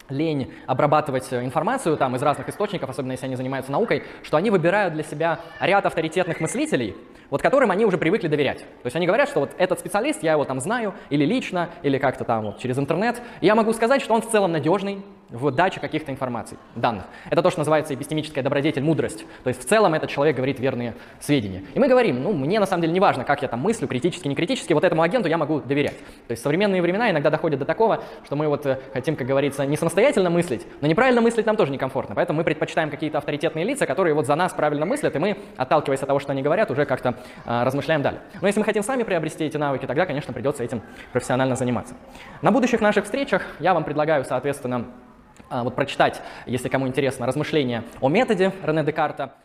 лень 0.09 0.53
обрабатывать 0.67 1.33
информацию 1.33 1.97
там 1.97 2.15
из 2.15 2.23
разных 2.23 2.49
источников, 2.49 2.91
особенно 2.91 3.13
если 3.13 3.27
они 3.27 3.37
занимаются 3.37 3.73
наукой, 3.73 4.05
что 4.23 4.37
они 4.37 4.51
выбирают 4.51 4.95
для 4.95 5.03
себя 5.03 5.41
ряд 5.61 5.85
авторитетных 5.85 6.41
мыслителей, 6.41 6.97
вот 7.31 7.43
которым 7.43 7.71
они 7.71 7.85
уже 7.85 7.99
привыкли 7.99 8.29
доверять. 8.29 8.59
То 8.59 8.87
есть 8.87 8.97
они 8.97 9.07
говорят, 9.07 9.29
что 9.29 9.41
вот 9.41 9.51
этот 9.59 9.81
специалист, 9.81 10.23
я 10.23 10.33
его 10.33 10.45
там 10.45 10.61
знаю, 10.61 10.95
или 11.11 11.25
лично, 11.25 11.71
или 11.83 11.99
как-то 11.99 12.25
там 12.25 12.45
вот 12.45 12.59
через 12.59 12.79
интернет, 12.79 13.21
и 13.41 13.47
я 13.47 13.55
могу 13.55 13.73
сказать, 13.73 14.01
что 14.01 14.15
он 14.15 14.23
в 14.23 14.31
целом 14.31 14.53
надежный, 14.53 15.03
в 15.31 15.51
даче 15.51 15.81
каких-то 15.81 16.13
информаций, 16.13 16.57
данных. 16.75 17.05
Это 17.31 17.43
то, 17.43 17.51
что 17.51 17.61
называется 17.61 17.95
эпистемическая 17.95 18.45
добродетель, 18.45 18.83
мудрость. 18.83 19.25
То 19.43 19.49
есть 19.49 19.65
в 19.65 19.69
целом 19.69 19.95
этот 19.95 20.09
человек 20.09 20.37
говорит 20.37 20.61
верные 20.61 20.95
сведения. 21.21 21.65
И 21.75 21.81
мы 21.81 21.89
говорим, 21.89 22.23
ну, 22.23 22.33
мне 22.33 22.61
на 22.61 22.67
самом 22.67 22.83
деле 22.83 22.93
не 22.93 23.01
важно, 23.01 23.25
как 23.25 23.43
я 23.43 23.49
там 23.49 23.61
мыслю, 23.61 23.89
критически, 23.89 24.29
не 24.29 24.37
критически, 24.37 24.73
вот 24.73 24.85
этому 24.85 25.03
агенту 25.03 25.29
я 25.29 25.37
могу 25.37 25.61
доверять. 25.61 25.99
То 26.29 26.31
есть 26.33 26.43
современные 26.43 26.81
времена 26.81 27.11
иногда 27.11 27.31
доходят 27.31 27.59
до 27.59 27.65
такого, 27.65 28.05
что 28.25 28.37
мы 28.37 28.47
вот 28.49 28.67
э, 28.67 28.79
хотим, 28.93 29.17
как 29.17 29.27
говорится, 29.27 29.67
не 29.67 29.77
самостоятельно 29.77 30.31
мыслить, 30.31 30.67
но 30.81 30.87
неправильно 30.87 31.21
мыслить 31.21 31.47
нам 31.47 31.57
тоже 31.57 31.73
некомфортно. 31.73 32.15
Поэтому 32.15 32.39
мы 32.39 32.45
предпочитаем 32.45 32.91
какие-то 32.91 33.19
авторитетные 33.19 33.65
лица, 33.65 33.87
которые 33.87 34.15
вот 34.15 34.27
за 34.27 34.37
нас 34.37 34.53
правильно 34.53 34.87
мыслят, 34.87 35.17
и 35.17 35.19
мы, 35.19 35.37
отталкиваясь 35.57 36.01
от 36.01 36.07
того, 36.07 36.21
что 36.21 36.33
они 36.33 36.43
говорят, 36.43 36.71
уже 36.71 36.85
как-то 36.85 37.17
э, 37.45 37.65
размышляем 37.65 38.03
далее. 38.03 38.21
Но 38.41 38.47
если 38.47 38.61
мы 38.61 38.65
хотим 38.65 38.85
сами 38.85 39.03
приобрести 39.03 39.45
эти 39.45 39.57
навыки, 39.57 39.87
тогда, 39.87 40.07
конечно, 40.07 40.33
придется 40.33 40.63
этим 40.63 40.83
профессионально 41.13 41.57
заниматься. 41.57 41.95
На 42.43 42.53
будущих 42.53 42.81
наших 42.81 43.05
встречах 43.05 43.43
я 43.59 43.75
вам 43.75 43.83
предлагаю, 43.83 44.25
соответственно, 44.25 44.87
вот 45.51 45.75
прочитать, 45.75 46.21
если 46.47 46.69
кому 46.69 46.87
интересно, 46.87 47.27
размышления 47.27 47.85
о 48.01 48.09
методе 48.09 48.53
Рене 48.63 48.83
Декарта. 48.83 49.37